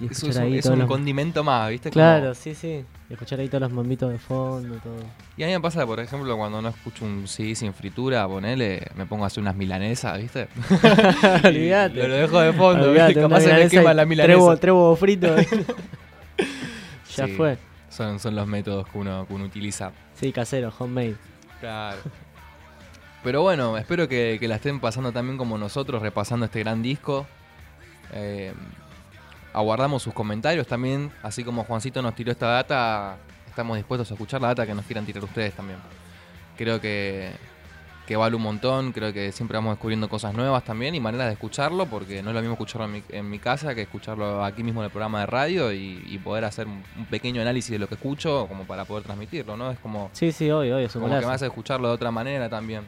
y 0.00 0.06
es 0.10 0.22
un- 0.22 0.36
ahí 0.38 0.56
es 0.58 0.62
todos 0.64 0.74
un 0.74 0.80
los- 0.80 0.88
condimento 0.88 1.44
más, 1.44 1.70
¿viste? 1.70 1.90
Claro, 1.90 2.22
Como- 2.22 2.34
sí, 2.34 2.54
sí. 2.54 2.84
Y 3.08 3.12
escuchar 3.12 3.40
ahí 3.40 3.48
todos 3.48 3.62
los 3.62 3.72
mambitos 3.72 4.10
de 4.10 4.18
fondo, 4.18 4.76
todo. 4.76 4.94
Y 5.36 5.42
a 5.42 5.46
mí 5.46 5.52
me 5.52 5.60
pasa, 5.60 5.84
por 5.86 5.98
ejemplo, 6.00 6.36
cuando 6.36 6.62
no 6.62 6.68
escucho 6.68 7.04
un 7.04 7.26
CD 7.26 7.54
sin 7.54 7.74
fritura, 7.74 8.26
ponele, 8.28 8.86
me 8.96 9.04
pongo 9.06 9.24
a 9.24 9.26
hacer 9.26 9.40
unas 9.42 9.56
milanesas, 9.56 10.18
¿viste? 10.18 10.48
Olvídate. 11.44 12.08
Lo, 12.08 12.14
dejo 12.14 12.40
de 12.40 12.52
fondo, 12.52 12.92
¿viste? 12.92 13.14
capaz 13.14 13.40
se 13.40 13.52
me 13.52 13.68
quema 13.68 13.94
la 13.94 14.04
milanesa. 14.06 14.56
tres 14.56 14.72
huevos 14.72 14.98
fritos. 14.98 15.40
ya 17.16 17.26
Sí, 17.26 17.32
fue. 17.36 17.58
Son, 17.88 18.18
son 18.20 18.36
los 18.36 18.46
métodos 18.46 18.86
que 18.88 18.98
uno, 18.98 19.26
que 19.26 19.34
uno 19.34 19.44
utiliza. 19.44 19.92
Sí, 20.14 20.32
casero, 20.32 20.72
homemade. 20.78 21.16
Claro. 21.60 21.98
Pero 23.22 23.42
bueno, 23.42 23.76
espero 23.76 24.08
que, 24.08 24.38
que 24.40 24.48
la 24.48 24.56
estén 24.56 24.80
pasando 24.80 25.12
también 25.12 25.36
como 25.36 25.58
nosotros, 25.58 26.00
repasando 26.00 26.46
este 26.46 26.60
gran 26.60 26.82
disco. 26.82 27.26
Eh, 28.12 28.52
aguardamos 29.52 30.02
sus 30.02 30.14
comentarios 30.14 30.66
también, 30.66 31.10
así 31.22 31.44
como 31.44 31.64
Juancito 31.64 32.02
nos 32.02 32.14
tiró 32.14 32.32
esta 32.32 32.46
data, 32.46 33.16
estamos 33.48 33.76
dispuestos 33.76 34.10
a 34.10 34.14
escuchar 34.14 34.40
la 34.40 34.48
data 34.48 34.66
que 34.66 34.74
nos 34.74 34.84
quieran 34.84 35.04
tirar 35.04 35.24
ustedes 35.24 35.54
también. 35.54 35.78
Creo 36.56 36.80
que, 36.80 37.32
que 38.06 38.16
vale 38.16 38.36
un 38.36 38.42
montón, 38.42 38.92
creo 38.92 39.12
que 39.12 39.32
siempre 39.32 39.56
vamos 39.56 39.72
descubriendo 39.72 40.08
cosas 40.08 40.34
nuevas 40.34 40.64
también 40.64 40.94
y 40.94 41.00
maneras 41.00 41.28
de 41.28 41.32
escucharlo, 41.32 41.86
porque 41.86 42.22
no 42.22 42.30
es 42.30 42.34
lo 42.34 42.40
mismo 42.40 42.54
escucharlo 42.54 42.86
en 42.86 42.92
mi, 42.92 43.02
en 43.08 43.30
mi 43.30 43.38
casa 43.38 43.74
que 43.74 43.82
escucharlo 43.82 44.44
aquí 44.44 44.62
mismo 44.62 44.80
en 44.80 44.86
el 44.86 44.90
programa 44.90 45.20
de 45.20 45.26
radio 45.26 45.72
y, 45.72 46.02
y 46.06 46.18
poder 46.18 46.44
hacer 46.44 46.66
un, 46.66 46.82
pequeño 47.10 47.40
análisis 47.42 47.70
de 47.70 47.78
lo 47.78 47.88
que 47.88 47.94
escucho 47.94 48.46
como 48.48 48.64
para 48.64 48.84
poder 48.84 49.04
transmitirlo, 49.04 49.56
¿no? 49.56 49.70
Es 49.70 49.78
como... 49.78 50.10
Sí, 50.12 50.32
sí, 50.32 50.50
obvio, 50.50 50.76
obvio, 50.76 50.88
Como 50.92 51.08
que 51.08 51.26
me 51.26 51.32
hace 51.32 51.46
escucharlo 51.46 51.88
de 51.88 51.94
otra 51.94 52.10
manera 52.10 52.48
también. 52.48 52.82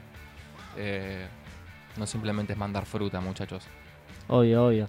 Eh, 0.77 1.27
no 1.97 2.07
simplemente 2.07 2.53
es 2.53 2.59
mandar 2.59 2.87
fruta, 2.87 3.21
muchachos. 3.21 3.65
Obvio, 4.29 4.67
obvio. 4.67 4.89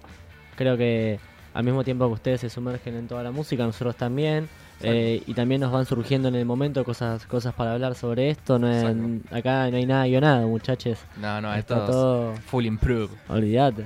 Creo 0.56 0.76
que 0.76 1.18
al 1.54 1.64
mismo 1.64 1.82
tiempo 1.84 2.06
que 2.08 2.14
ustedes 2.14 2.40
se 2.42 2.50
sumergen 2.50 2.96
en 2.96 3.08
toda 3.08 3.22
la 3.22 3.30
música, 3.30 3.64
nosotros 3.64 3.96
también. 3.96 4.48
eh, 4.80 5.22
y 5.26 5.32
también 5.34 5.60
nos 5.62 5.70
van 5.72 5.86
surgiendo 5.86 6.28
en 6.28 6.34
el 6.34 6.44
momento 6.44 6.84
cosas 6.84 7.24
cosas 7.26 7.54
para 7.54 7.72
hablar 7.72 7.94
sobre 7.94 8.28
esto. 8.28 8.58
No 8.58 8.68
es- 8.70 8.84
acá 9.32 9.70
no 9.70 9.76
hay 9.78 9.86
nada 9.86 10.04
guionado, 10.06 10.46
muchachos. 10.48 10.98
No, 11.16 11.40
no, 11.40 11.54
esto 11.54 11.76
es 11.76 11.86
todo. 11.90 12.34
full 12.46 12.66
improve. 12.66 13.08
Olvídate. 13.28 13.82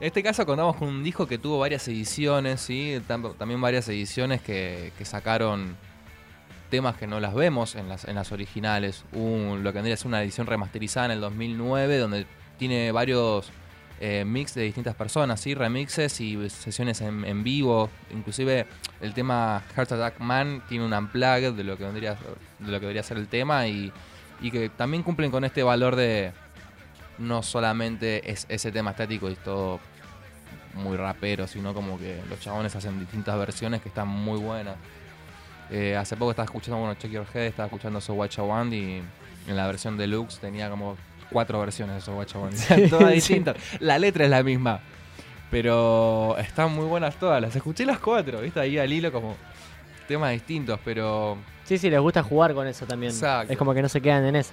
En 0.00 0.06
este 0.08 0.22
caso 0.22 0.44
contamos 0.44 0.76
con 0.76 0.88
un 0.88 1.02
disco 1.02 1.26
que 1.26 1.38
tuvo 1.38 1.58
varias 1.58 1.88
ediciones, 1.88 2.60
¿sí? 2.60 3.00
Tam- 3.08 3.34
También 3.36 3.60
varias 3.60 3.88
ediciones 3.88 4.42
que, 4.42 4.92
que 4.98 5.04
sacaron 5.06 5.74
temas 6.70 6.96
que 6.96 7.06
no 7.06 7.18
las 7.20 7.34
vemos 7.34 7.74
en 7.74 7.88
las, 7.88 8.04
en 8.04 8.14
las 8.14 8.30
originales. 8.30 9.04
Un, 9.12 9.62
lo 9.64 9.72
que 9.72 9.76
vendría 9.78 9.96
ser 9.96 10.08
una 10.08 10.22
edición 10.22 10.46
remasterizada 10.46 11.06
en 11.06 11.12
el 11.12 11.20
2009, 11.22 11.98
donde 11.98 12.26
tiene 12.58 12.92
varios 12.92 13.50
eh, 14.06 14.22
mix 14.22 14.52
de 14.52 14.60
distintas 14.60 14.94
personas, 14.94 15.40
¿sí? 15.40 15.54
remixes 15.54 16.20
y 16.20 16.50
sesiones 16.50 17.00
en, 17.00 17.42
vivo. 17.42 17.88
Inclusive 18.10 18.66
el 19.00 19.14
tema 19.14 19.62
Heart 19.74 19.92
Attack 19.92 20.20
Man 20.20 20.62
tiene 20.68 20.84
un 20.84 20.92
unplugged 20.92 21.54
de 21.54 21.64
lo 21.64 21.78
que 21.78 21.84
vendría, 21.84 22.18
de 22.58 22.70
lo 22.70 22.78
que 22.78 22.82
debería 22.82 23.02
ser 23.02 23.16
el 23.16 23.28
tema 23.28 23.66
y, 23.66 23.90
y 24.42 24.50
que 24.50 24.68
también 24.68 25.02
cumplen 25.02 25.30
con 25.30 25.42
este 25.42 25.62
valor 25.62 25.96
de 25.96 26.32
no 27.16 27.42
solamente 27.42 28.30
es 28.30 28.44
ese 28.50 28.70
tema 28.70 28.90
estático 28.90 29.30
y 29.30 29.36
todo 29.36 29.80
muy 30.74 30.98
rapero, 30.98 31.46
sino 31.46 31.72
como 31.72 31.98
que 31.98 32.20
los 32.28 32.38
chabones 32.40 32.76
hacen 32.76 33.00
distintas 33.00 33.38
versiones 33.38 33.80
que 33.80 33.88
están 33.88 34.08
muy 34.08 34.38
buenas. 34.38 34.76
Eh, 35.70 35.96
hace 35.96 36.14
poco 36.14 36.32
estaba 36.32 36.44
escuchando, 36.44 36.76
bueno, 36.76 36.92
Check 36.96 37.10
Your 37.10 37.26
Head, 37.32 37.46
estaba 37.46 37.68
escuchando 37.68 38.02
So 38.02 38.12
Watch 38.12 38.38
One 38.38 38.76
y 38.76 39.02
en 39.48 39.56
la 39.56 39.66
versión 39.66 39.96
deluxe 39.96 40.40
tenía 40.40 40.68
como 40.68 40.98
cuatro 41.30 41.60
versiones 41.60 41.96
de 41.96 42.00
So 42.02 42.16
Watch 42.16 42.34
One. 42.36 42.56
Sí, 42.56 42.86
todas 42.90 43.08
sí. 43.08 43.14
distintas. 43.14 43.56
La 43.80 43.98
letra 43.98 44.24
es 44.24 44.30
la 44.30 44.42
misma. 44.42 44.80
Pero 45.50 46.36
están 46.38 46.72
muy 46.72 46.86
buenas 46.86 47.16
todas. 47.16 47.40
Las 47.40 47.54
escuché 47.54 47.84
las 47.86 47.98
cuatro, 47.98 48.40
¿viste? 48.40 48.60
Ahí 48.60 48.78
al 48.78 48.92
hilo 48.92 49.12
como 49.12 49.36
temas 50.08 50.32
distintos, 50.32 50.78
pero 50.84 51.38
Sí, 51.64 51.78
sí, 51.78 51.88
les 51.88 52.00
gusta 52.00 52.22
jugar 52.22 52.54
con 52.54 52.66
eso 52.66 52.86
también. 52.86 53.12
Exacto. 53.12 53.52
Es 53.52 53.58
como 53.58 53.72
que 53.72 53.80
no 53.80 53.88
se 53.88 54.00
quedan 54.00 54.24
en 54.24 54.36
eso. 54.36 54.52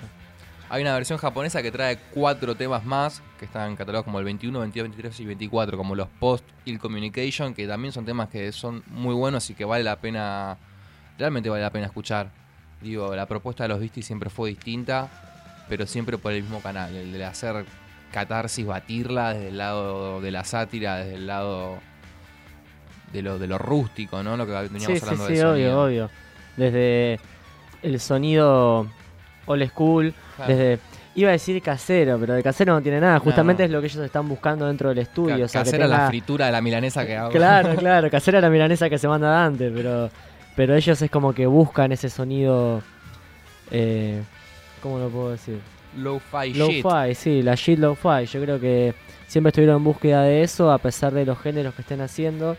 Hay 0.69 0.81
una 0.81 0.93
versión 0.93 1.17
japonesa 1.19 1.61
que 1.61 1.69
trae 1.69 1.97
cuatro 2.13 2.55
temas 2.55 2.85
más, 2.85 3.21
que 3.37 3.43
están 3.43 3.75
catalogados 3.75 4.05
como 4.05 4.19
el 4.19 4.25
21, 4.25 4.57
22, 4.61 4.83
23 4.85 5.19
y 5.19 5.25
24, 5.25 5.77
como 5.77 5.95
los 5.95 6.07
Post 6.19 6.45
Ill 6.63 6.79
Communication, 6.79 7.53
que 7.53 7.67
también 7.67 7.91
son 7.91 8.05
temas 8.05 8.29
que 8.29 8.49
son 8.53 8.81
muy 8.87 9.13
buenos 9.13 9.49
y 9.49 9.53
que 9.53 9.65
vale 9.65 9.83
la 9.83 9.97
pena, 9.97 10.57
realmente 11.19 11.49
vale 11.49 11.63
la 11.63 11.71
pena 11.71 11.87
escuchar. 11.87 12.31
Digo, 12.81 13.13
la 13.13 13.25
propuesta 13.25 13.65
de 13.65 13.67
los 13.67 13.79
Beasties 13.79 14.05
siempre 14.05 14.29
fue 14.29 14.49
distinta, 14.51 15.09
pero 15.71 15.87
siempre 15.87 16.17
por 16.17 16.33
el 16.33 16.41
mismo 16.43 16.59
canal, 16.59 16.93
el 16.93 17.13
de 17.13 17.23
hacer 17.23 17.63
catarsis, 18.11 18.65
batirla 18.65 19.33
desde 19.33 19.47
el 19.47 19.57
lado 19.57 20.19
de 20.19 20.29
la 20.29 20.43
sátira, 20.43 20.97
desde 20.97 21.13
el 21.15 21.27
lado 21.27 21.77
de 23.13 23.21
lo, 23.21 23.39
de 23.39 23.47
lo 23.47 23.57
rústico, 23.57 24.21
¿no? 24.21 24.35
Lo 24.35 24.45
que 24.45 24.51
veníamos 24.51 24.83
Sí, 24.83 24.97
sí, 24.97 25.05
hablando 25.05 25.27
sí, 25.27 25.39
obvio, 25.39 25.81
obvio. 25.81 26.09
Desde 26.57 27.21
el 27.83 27.99
sonido 28.01 28.85
old 29.45 29.69
school, 29.69 30.13
Claro. 30.35 30.51
desde... 30.53 30.79
Iba 31.15 31.29
a 31.29 31.31
decir 31.33 31.61
casero, 31.61 32.17
pero 32.19 32.33
de 32.33 32.43
casero 32.43 32.73
no 32.73 32.81
tiene 32.81 32.99
nada. 32.99 33.19
Justamente 33.19 33.63
no. 33.63 33.65
es 33.67 33.71
lo 33.71 33.79
que 33.79 33.87
ellos 33.87 34.03
están 34.03 34.27
buscando 34.27 34.67
dentro 34.67 34.89
del 34.89 34.97
estudio. 34.97 35.37
Ca- 35.37 35.45
o 35.45 35.47
sea, 35.47 35.61
que 35.63 35.71
casera 35.71 35.87
la 35.87 36.07
fritura 36.09 36.47
de 36.47 36.51
la 36.51 36.61
milanesa 36.61 37.05
que 37.05 37.15
hago. 37.15 37.31
Claro, 37.31 37.75
claro, 37.77 38.09
casera 38.11 38.41
la 38.41 38.49
milanesa 38.49 38.89
que 38.89 38.97
se 38.97 39.07
manda 39.07 39.29
Dante, 39.29 39.71
pero, 39.71 40.09
pero 40.53 40.75
ellos 40.75 41.01
es 41.01 41.09
como 41.09 41.33
que 41.33 41.45
buscan 41.45 41.93
ese 41.93 42.09
sonido... 42.09 42.81
Eh, 43.71 44.21
¿Cómo 44.81 44.99
lo 44.99 45.09
puedo 45.09 45.31
decir? 45.31 45.59
Lo-fi 45.97 46.53
shit. 46.53 46.83
Lo-fi, 46.83 47.15
sí, 47.15 47.41
la 47.41 47.55
shit 47.55 47.79
lo-fi. 47.79 48.25
Yo 48.25 48.41
creo 48.41 48.59
que 48.59 48.93
siempre 49.27 49.49
estuvieron 49.49 49.77
en 49.77 49.83
búsqueda 49.83 50.23
de 50.23 50.43
eso, 50.43 50.71
a 50.71 50.77
pesar 50.77 51.13
de 51.13 51.25
los 51.25 51.39
géneros 51.39 51.73
que 51.75 51.81
estén 51.81 52.01
haciendo. 52.01 52.57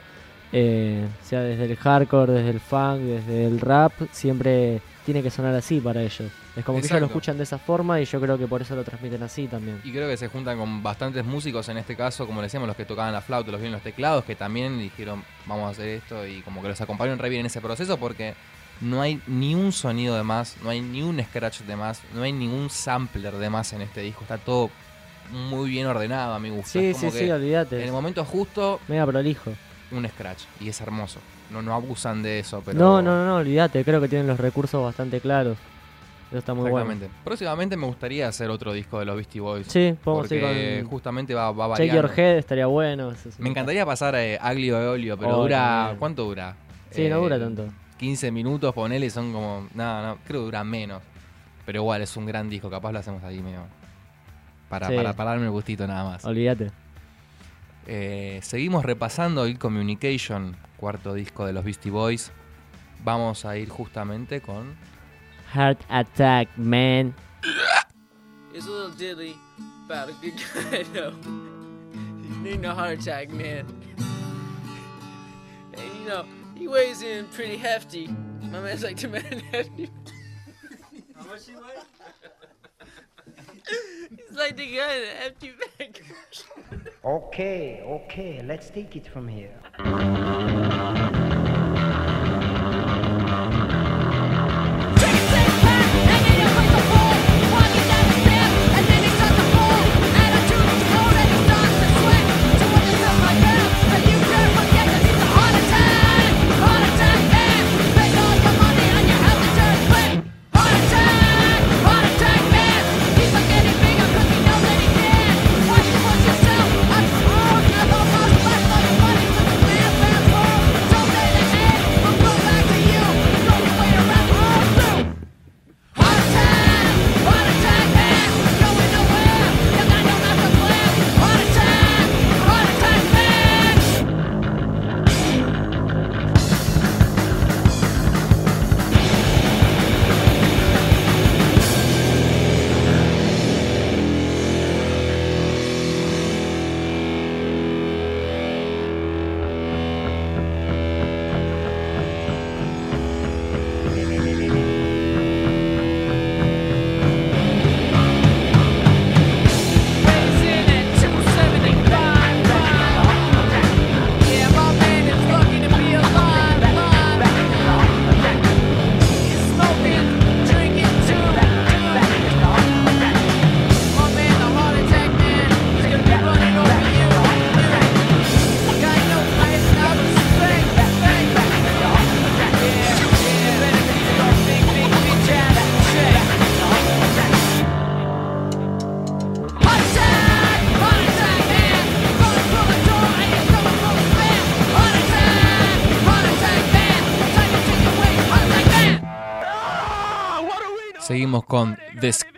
Eh, 0.54 1.06
sea 1.22 1.40
desde 1.40 1.64
el 1.64 1.76
hardcore, 1.76 2.32
desde 2.32 2.50
el 2.50 2.60
funk, 2.60 3.00
desde 3.00 3.46
el 3.46 3.58
rap, 3.58 3.92
siempre 4.12 4.82
tiene 5.04 5.22
que 5.22 5.30
sonar 5.30 5.54
así 5.54 5.80
para 5.80 6.02
ellos. 6.02 6.30
Es 6.54 6.64
como 6.64 6.78
que 6.78 6.86
ellos 6.86 7.00
lo 7.00 7.06
escuchan 7.06 7.38
de 7.38 7.44
esa 7.44 7.56
forma 7.58 7.98
y 8.00 8.04
yo 8.04 8.20
creo 8.20 8.36
que 8.36 8.46
por 8.46 8.60
eso 8.60 8.76
lo 8.76 8.84
transmiten 8.84 9.22
así 9.22 9.46
también. 9.46 9.80
Y 9.82 9.90
creo 9.90 10.06
que 10.06 10.18
se 10.18 10.28
juntan 10.28 10.58
con 10.58 10.82
bastantes 10.82 11.24
músicos, 11.24 11.70
en 11.70 11.78
este 11.78 11.96
caso, 11.96 12.26
como 12.26 12.42
decíamos, 12.42 12.66
los 12.66 12.76
que 12.76 12.84
tocaban 12.84 13.14
la 13.14 13.22
flauta, 13.22 13.50
los 13.50 13.60
vienen 13.60 13.72
los 13.72 13.82
teclados, 13.82 14.24
que 14.24 14.36
también 14.36 14.78
dijeron, 14.78 15.24
vamos 15.46 15.68
a 15.68 15.70
hacer 15.70 15.88
esto, 15.88 16.26
y 16.26 16.42
como 16.42 16.60
que 16.60 16.68
los 16.68 16.80
acompañaron 16.82 17.18
re 17.18 17.30
bien 17.30 17.40
en 17.40 17.46
ese 17.46 17.62
proceso, 17.62 17.96
porque 17.96 18.34
no 18.82 19.00
hay 19.00 19.20
ni 19.26 19.54
un 19.54 19.72
sonido 19.72 20.16
de 20.16 20.22
más, 20.22 20.56
no 20.62 20.70
hay 20.70 20.80
ni 20.80 21.02
un 21.02 21.22
scratch 21.22 21.60
de 21.60 21.76
más, 21.76 22.02
no 22.14 22.22
hay 22.22 22.32
ningún 22.32 22.68
sampler 22.68 23.34
de 23.34 23.48
más 23.50 23.72
en 23.72 23.82
este 23.82 24.00
disco, 24.02 24.22
está 24.22 24.38
todo 24.38 24.70
muy 25.30 25.70
bien 25.70 25.86
ordenado 25.86 26.34
a 26.34 26.38
mi 26.38 26.50
gusto. 26.50 26.78
Sí, 26.78 26.92
sí, 26.94 27.10
sí, 27.10 27.30
olvídate. 27.30 27.76
En 27.80 27.86
el 27.86 27.92
momento 27.92 28.24
justo, 28.24 28.80
Mega 28.88 29.06
prolijo. 29.06 29.52
un 29.92 30.06
scratch, 30.08 30.42
y 30.60 30.68
es 30.68 30.80
hermoso. 30.80 31.20
No, 31.50 31.62
no 31.62 31.74
abusan 31.74 32.22
de 32.22 32.38
eso, 32.40 32.62
pero... 32.64 32.78
No, 32.78 33.02
no, 33.02 33.14
no, 33.14 33.26
no, 33.26 33.36
olvídate. 33.36 33.84
Creo 33.84 34.00
que 34.00 34.08
tienen 34.08 34.26
los 34.26 34.40
recursos 34.40 34.82
bastante 34.82 35.20
claros. 35.20 35.58
Eso 36.30 36.38
está 36.38 36.54
muy 36.54 36.70
bueno. 36.70 36.94
Próximamente 37.24 37.76
me 37.76 37.84
gustaría 37.86 38.26
hacer 38.26 38.48
otro 38.48 38.72
disco 38.72 38.98
de 38.98 39.04
los 39.04 39.16
Beastie 39.16 39.42
Boys. 39.42 39.66
Sí, 39.66 39.94
porque 40.02 40.78
con- 40.80 40.88
justamente 40.90 41.34
va, 41.34 41.52
va 41.52 41.66
Check 41.76 41.88
variando. 41.90 42.08
Your 42.08 42.18
Head 42.18 42.38
estaría 42.38 42.64
bueno. 42.66 43.10
es 43.12 43.38
Me 43.38 43.50
encantaría 43.50 43.84
pasar 43.84 44.14
eh, 44.14 44.38
Aglio 44.40 44.80
e 44.80 44.86
Olio, 44.88 45.18
pero 45.18 45.36
Oh, 45.36 45.42
dura. 45.42 45.58
también. 45.58 45.98
¿Cuánto 45.98 46.24
dura? 46.24 46.56
Sí, 46.90 47.06
no 47.10 47.20
dura 47.20 47.38
tanto. 47.38 47.66
15 48.02 48.32
minutos, 48.32 48.74
ponele, 48.74 49.08
son 49.10 49.32
como. 49.32 49.68
No, 49.74 50.02
no, 50.02 50.18
creo 50.26 50.40
que 50.40 50.44
dura 50.46 50.64
menos. 50.64 51.02
Pero 51.64 51.78
igual 51.80 52.02
es 52.02 52.16
un 52.16 52.26
gran 52.26 52.50
disco, 52.50 52.68
capaz 52.68 52.90
lo 52.92 52.98
hacemos 52.98 53.22
ahí 53.22 53.40
medio. 53.40 53.60
Para, 54.68 54.88
Sí. 54.88 54.96
para, 54.96 55.12
para 55.14 55.30
darme 55.30 55.44
el 55.46 55.52
gustito 55.52 55.86
nada 55.86 56.02
más. 56.04 56.24
Olvídate. 56.24 56.72
Eh, 57.86 58.40
seguimos 58.42 58.84
repasando 58.84 59.44
el 59.44 59.58
Communication, 59.58 60.56
cuarto 60.76 61.14
disco 61.14 61.46
de 61.46 61.52
los 61.52 61.64
Beastie 61.64 61.90
Boys. 61.92 62.32
Vamos 63.04 63.44
a 63.44 63.56
ir 63.56 63.68
justamente 63.68 64.40
con. 64.40 64.74
Heart 65.54 65.80
Attack, 65.88 66.48
man. 66.56 67.14
It's 68.54 68.66
a 68.66 68.70
little 68.70 68.90
diddly 68.96 69.34
about 69.88 70.08
a 70.08 70.12
good 70.20 70.34
guy, 70.70 70.82
though. 70.92 71.14
You 71.94 72.36
need 72.42 72.60
no 72.60 72.74
heart 72.74 72.98
attack, 73.00 73.30
man. 73.30 73.66
And 75.74 76.00
you 76.00 76.08
know, 76.08 76.24
he 76.56 76.68
weighs 76.68 77.02
in 77.02 77.26
pretty 77.28 77.56
hefty. 77.56 78.08
My 78.42 78.60
man's 78.60 78.82
like 78.82 78.98
the 78.98 79.08
man 79.08 79.42
hefty. 79.52 79.90
How 81.16 81.24
much 81.26 81.46
he 81.46 81.54
weigh? 81.54 81.82
He's 84.28 84.36
like 84.36 84.56
the 84.56 84.76
guy 84.76 84.94
in 84.96 85.02
the 85.02 85.14
hefty 85.22 85.52
bag. 85.78 86.02
Okay, 87.04 87.82
okay, 87.84 88.42
let's 88.44 88.70
take 88.70 88.96
it 88.96 89.06
from 89.06 89.28
here. 89.28 89.58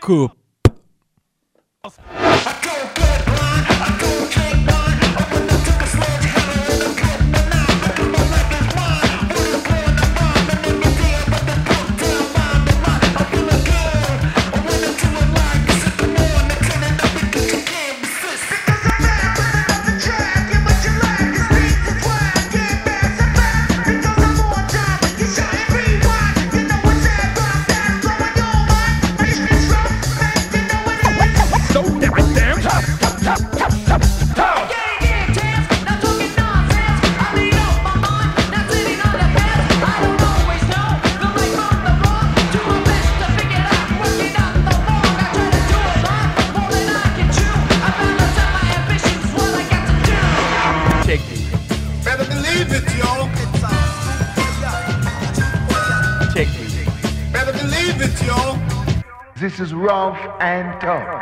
The 0.07 0.34
and 60.55 60.81
tough. 60.81 61.14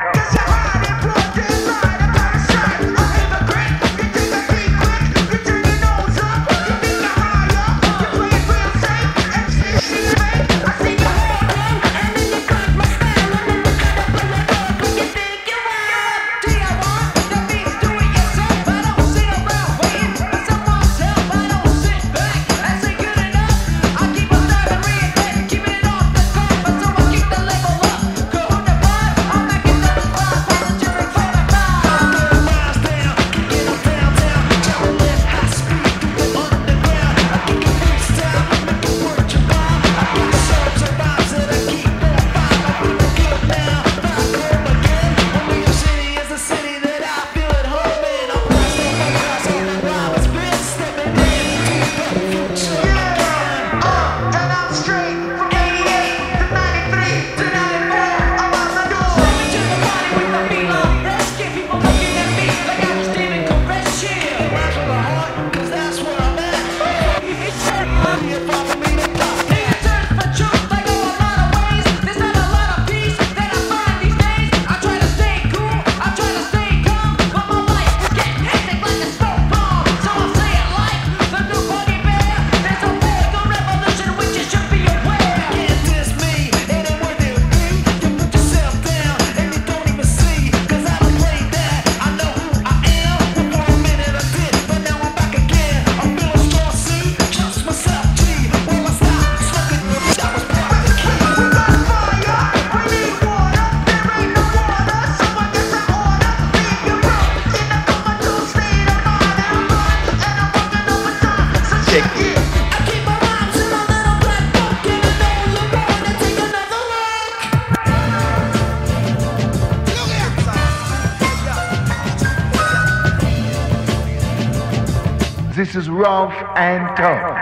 This 125.72 125.84
is 125.84 125.88
rough 125.88 126.34
and 126.54 126.84
tough. 126.98 127.32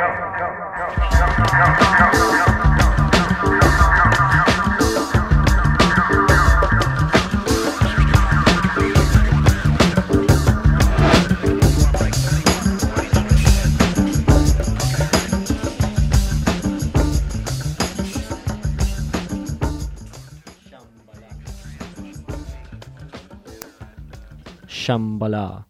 Shambhala. 24.68 25.69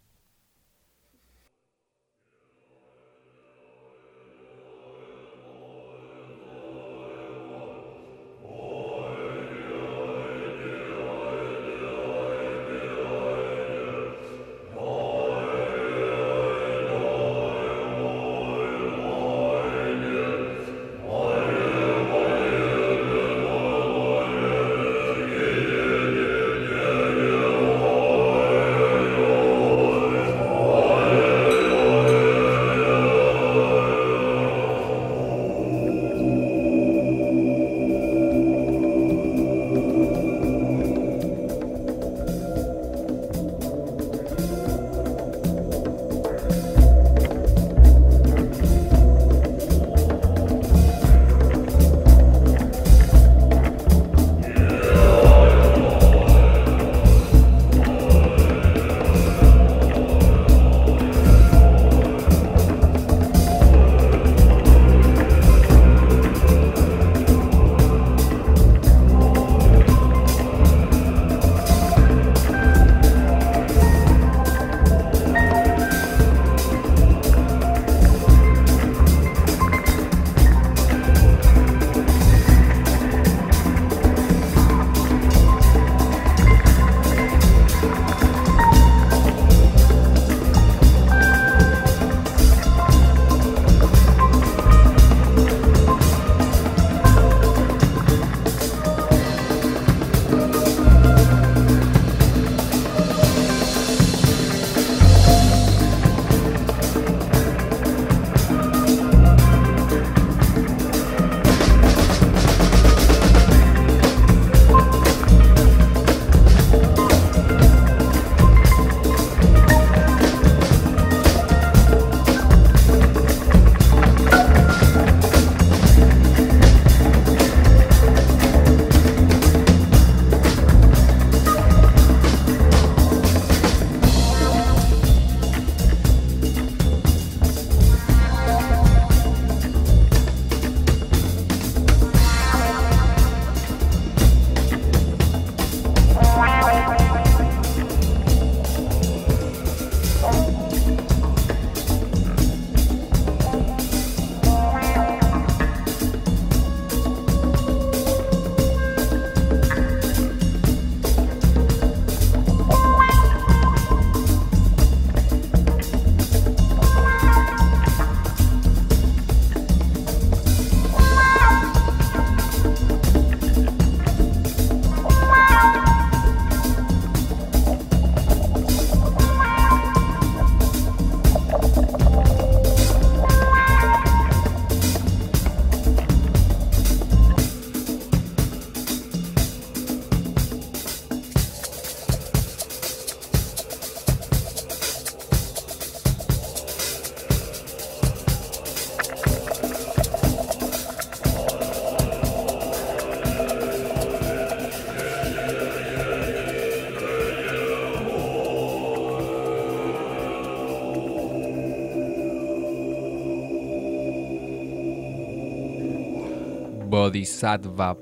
Bodhisattva 217.21 218.00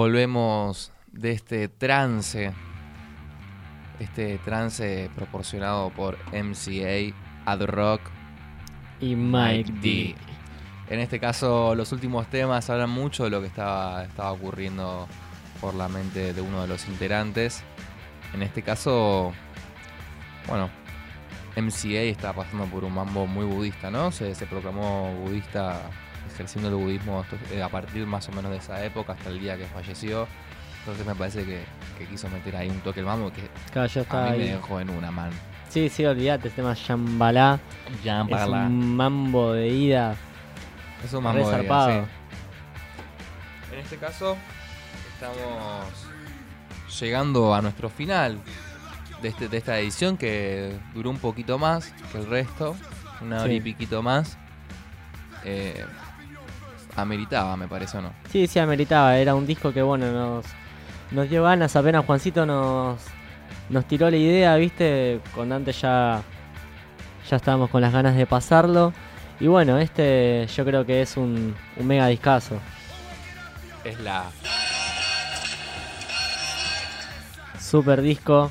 Volvemos 0.00 0.92
de 1.12 1.32
este 1.32 1.68
trance, 1.68 2.54
este 3.98 4.38
trance 4.38 5.10
proporcionado 5.14 5.90
por 5.90 6.16
MCA, 6.32 7.14
Ad 7.44 7.66
Rock 7.66 8.00
Y 8.98 9.14
Mike 9.14 9.70
D. 9.82 10.14
En 10.88 11.00
este 11.00 11.20
caso, 11.20 11.74
los 11.74 11.92
últimos 11.92 12.30
temas 12.30 12.70
hablan 12.70 12.88
mucho 12.88 13.24
de 13.24 13.30
lo 13.30 13.42
que 13.42 13.48
estaba, 13.48 14.04
estaba 14.04 14.32
ocurriendo 14.32 15.06
por 15.60 15.74
la 15.74 15.90
mente 15.90 16.32
de 16.32 16.40
uno 16.40 16.62
de 16.62 16.68
los 16.68 16.88
integrantes. 16.88 17.62
En 18.32 18.42
este 18.42 18.62
caso, 18.62 19.34
bueno, 20.48 20.70
MCA 21.58 22.00
está 22.04 22.32
pasando 22.32 22.64
por 22.64 22.84
un 22.84 22.94
mambo 22.94 23.26
muy 23.26 23.44
budista, 23.44 23.90
¿no? 23.90 24.10
Se, 24.12 24.34
se 24.34 24.46
proclamó 24.46 25.12
budista 25.26 25.90
ejerciendo 26.32 26.68
el 26.68 26.74
budismo 26.76 27.24
eh, 27.52 27.62
a 27.62 27.68
partir 27.68 28.06
más 28.06 28.28
o 28.28 28.32
menos 28.32 28.50
de 28.50 28.58
esa 28.58 28.82
época 28.84 29.12
hasta 29.14 29.28
el 29.30 29.40
día 29.40 29.56
que 29.56 29.66
falleció. 29.66 30.26
Entonces 30.80 31.06
me 31.06 31.14
parece 31.14 31.44
que, 31.44 31.62
que 31.98 32.06
quiso 32.06 32.28
meter 32.30 32.56
ahí 32.56 32.68
un 32.70 32.80
toque 32.80 33.00
el 33.00 33.06
mambo 33.06 33.30
que 33.32 33.42
Claro, 33.72 33.86
ya 33.88 34.00
está 34.00 34.26
a 34.28 34.30
mí 34.30 34.32
ahí. 34.32 34.38
me 34.38 34.54
dejó 34.56 34.80
en 34.80 34.90
una 34.90 35.10
man. 35.10 35.30
Sí, 35.68 35.88
sí, 35.88 36.04
olvídate, 36.04 36.48
el 36.48 36.54
tema. 36.54 36.74
Shambhala. 36.74 37.60
Es 38.04 38.48
un 38.48 38.96
mambo 38.96 39.52
de 39.52 39.68
ida. 39.68 40.16
Es 41.04 41.12
un 41.12 41.22
mambo 41.22 41.48
de 41.50 41.64
ida. 41.64 42.04
En 43.72 43.78
este 43.78 43.96
caso, 43.98 44.36
estamos 45.14 45.84
llegando 46.98 47.54
a 47.54 47.62
nuestro 47.62 47.88
final 47.88 48.38
de, 49.22 49.28
este, 49.28 49.48
de 49.48 49.58
esta 49.58 49.78
edición 49.78 50.16
que 50.16 50.76
duró 50.94 51.10
un 51.10 51.18
poquito 51.18 51.58
más 51.58 51.92
que 52.10 52.18
el 52.18 52.26
resto, 52.26 52.74
una 53.20 53.36
hora 53.42 53.46
Sí. 53.48 53.52
y 53.56 53.60
piquito 53.60 54.02
más. 54.02 54.38
Eh, 55.44 55.84
ameritaba, 56.96 57.56
me 57.56 57.68
parece, 57.68 57.98
¿o 57.98 58.02
no? 58.02 58.12
Sí, 58.30 58.46
sí, 58.46 58.58
ameritaba. 58.58 59.16
Era 59.16 59.34
un 59.34 59.46
disco 59.46 59.72
que, 59.72 59.82
bueno, 59.82 60.10
nos, 60.12 60.46
nos 61.10 61.28
dio 61.30 61.42
ganas. 61.44 61.74
Apenas 61.76 62.04
Juancito 62.04 62.46
nos, 62.46 63.00
nos 63.68 63.84
tiró 63.86 64.10
la 64.10 64.16
idea, 64.16 64.56
¿viste? 64.56 65.20
Con 65.34 65.48
Dante 65.48 65.72
ya, 65.72 66.22
ya 67.28 67.36
estábamos 67.36 67.70
con 67.70 67.80
las 67.80 67.92
ganas 67.92 68.16
de 68.16 68.26
pasarlo. 68.26 68.92
Y 69.38 69.46
bueno, 69.46 69.78
este 69.78 70.46
yo 70.54 70.64
creo 70.64 70.84
que 70.84 71.02
es 71.02 71.16
un, 71.16 71.54
un 71.76 71.86
mega 71.86 72.06
discazo. 72.06 72.56
Es 73.84 73.98
la 74.00 74.24
Super 77.58 78.02
disco. 78.02 78.50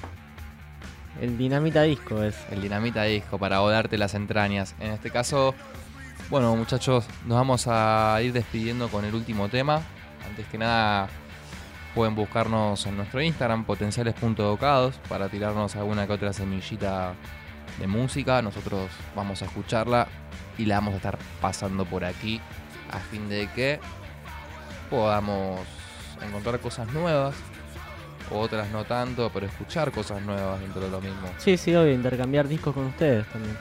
El 1.19 1.37
dinamita 1.37 1.81
disco 1.83 2.23
es. 2.23 2.35
el 2.51 2.61
dinamita 2.61 3.03
disco 3.03 3.37
para 3.37 3.61
odarte 3.61 3.97
las 3.97 4.13
entrañas. 4.13 4.75
En 4.79 4.91
este 4.91 5.11
caso, 5.11 5.53
bueno, 6.29 6.55
muchachos, 6.55 7.05
nos 7.25 7.37
vamos 7.37 7.65
a 7.67 8.19
ir 8.21 8.33
despidiendo 8.33 8.87
con 8.89 9.03
el 9.03 9.15
último 9.15 9.49
tema. 9.49 9.81
Antes 10.27 10.45
que 10.47 10.59
nada, 10.59 11.07
pueden 11.95 12.13
buscarnos 12.13 12.85
en 12.85 12.97
nuestro 12.97 13.21
Instagram, 13.21 13.65
potenciales.docados, 13.65 14.99
para 15.09 15.27
tirarnos 15.29 15.75
alguna 15.75 16.05
que 16.05 16.13
otra 16.13 16.31
semillita 16.31 17.13
de 17.79 17.87
música. 17.87 18.41
Nosotros 18.43 18.89
vamos 19.15 19.41
a 19.41 19.45
escucharla 19.45 20.07
y 20.57 20.65
la 20.65 20.75
vamos 20.75 20.93
a 20.93 20.97
estar 20.97 21.17
pasando 21.41 21.85
por 21.85 22.05
aquí 22.05 22.39
a 22.91 22.99
fin 22.99 23.27
de 23.27 23.47
que 23.55 23.79
podamos 24.89 25.61
encontrar 26.21 26.59
cosas 26.59 26.91
nuevas, 26.93 27.35
otras 28.31 28.69
no 28.69 28.83
tanto, 28.83 29.31
pero 29.33 29.47
escuchar 29.47 29.91
cosas 29.91 30.21
nuevas 30.21 30.59
dentro 30.59 30.81
de 30.81 30.89
lo 30.89 31.01
mismo. 31.01 31.27
Sí, 31.37 31.57
sí, 31.57 31.73
obvio, 31.73 31.93
intercambiar 31.93 32.47
discos 32.47 32.75
con 32.75 32.85
ustedes 32.85 33.25
también. 33.27 33.57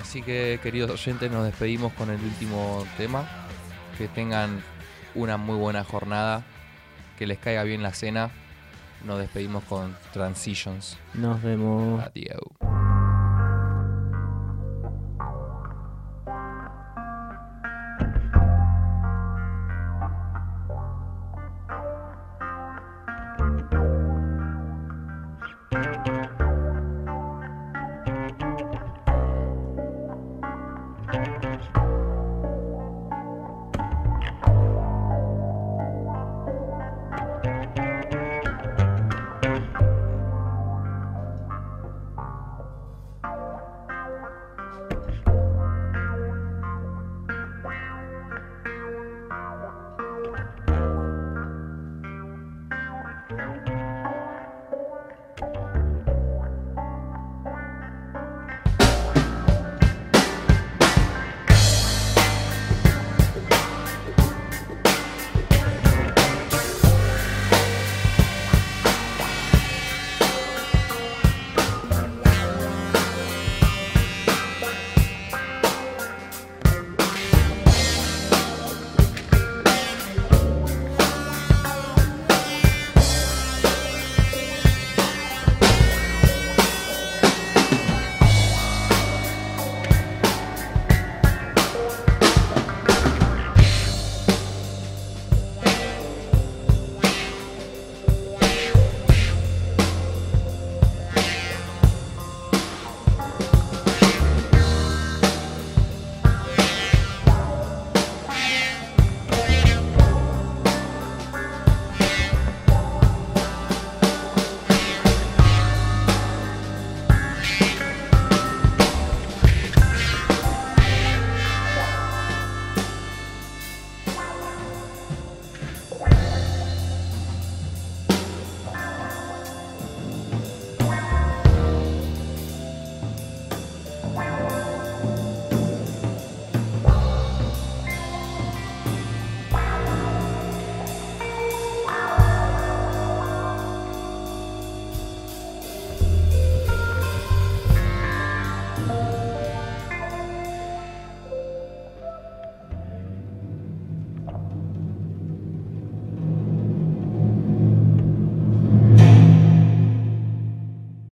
Así 0.00 0.22
que, 0.22 0.58
queridos 0.62 0.90
oyentes, 0.90 1.30
nos 1.30 1.44
despedimos 1.44 1.92
con 1.92 2.10
el 2.10 2.20
último 2.20 2.86
tema. 2.96 3.28
Que 3.96 4.08
tengan 4.08 4.62
una 5.14 5.36
muy 5.36 5.56
buena 5.56 5.84
jornada. 5.84 6.44
Que 7.18 7.26
les 7.26 7.38
caiga 7.38 7.62
bien 7.64 7.82
la 7.82 7.92
cena. 7.92 8.30
Nos 9.04 9.18
despedimos 9.18 9.64
con 9.64 9.96
Transitions. 10.12 10.98
Nos 11.14 11.42
vemos. 11.42 12.02
Adiós. 12.02 12.40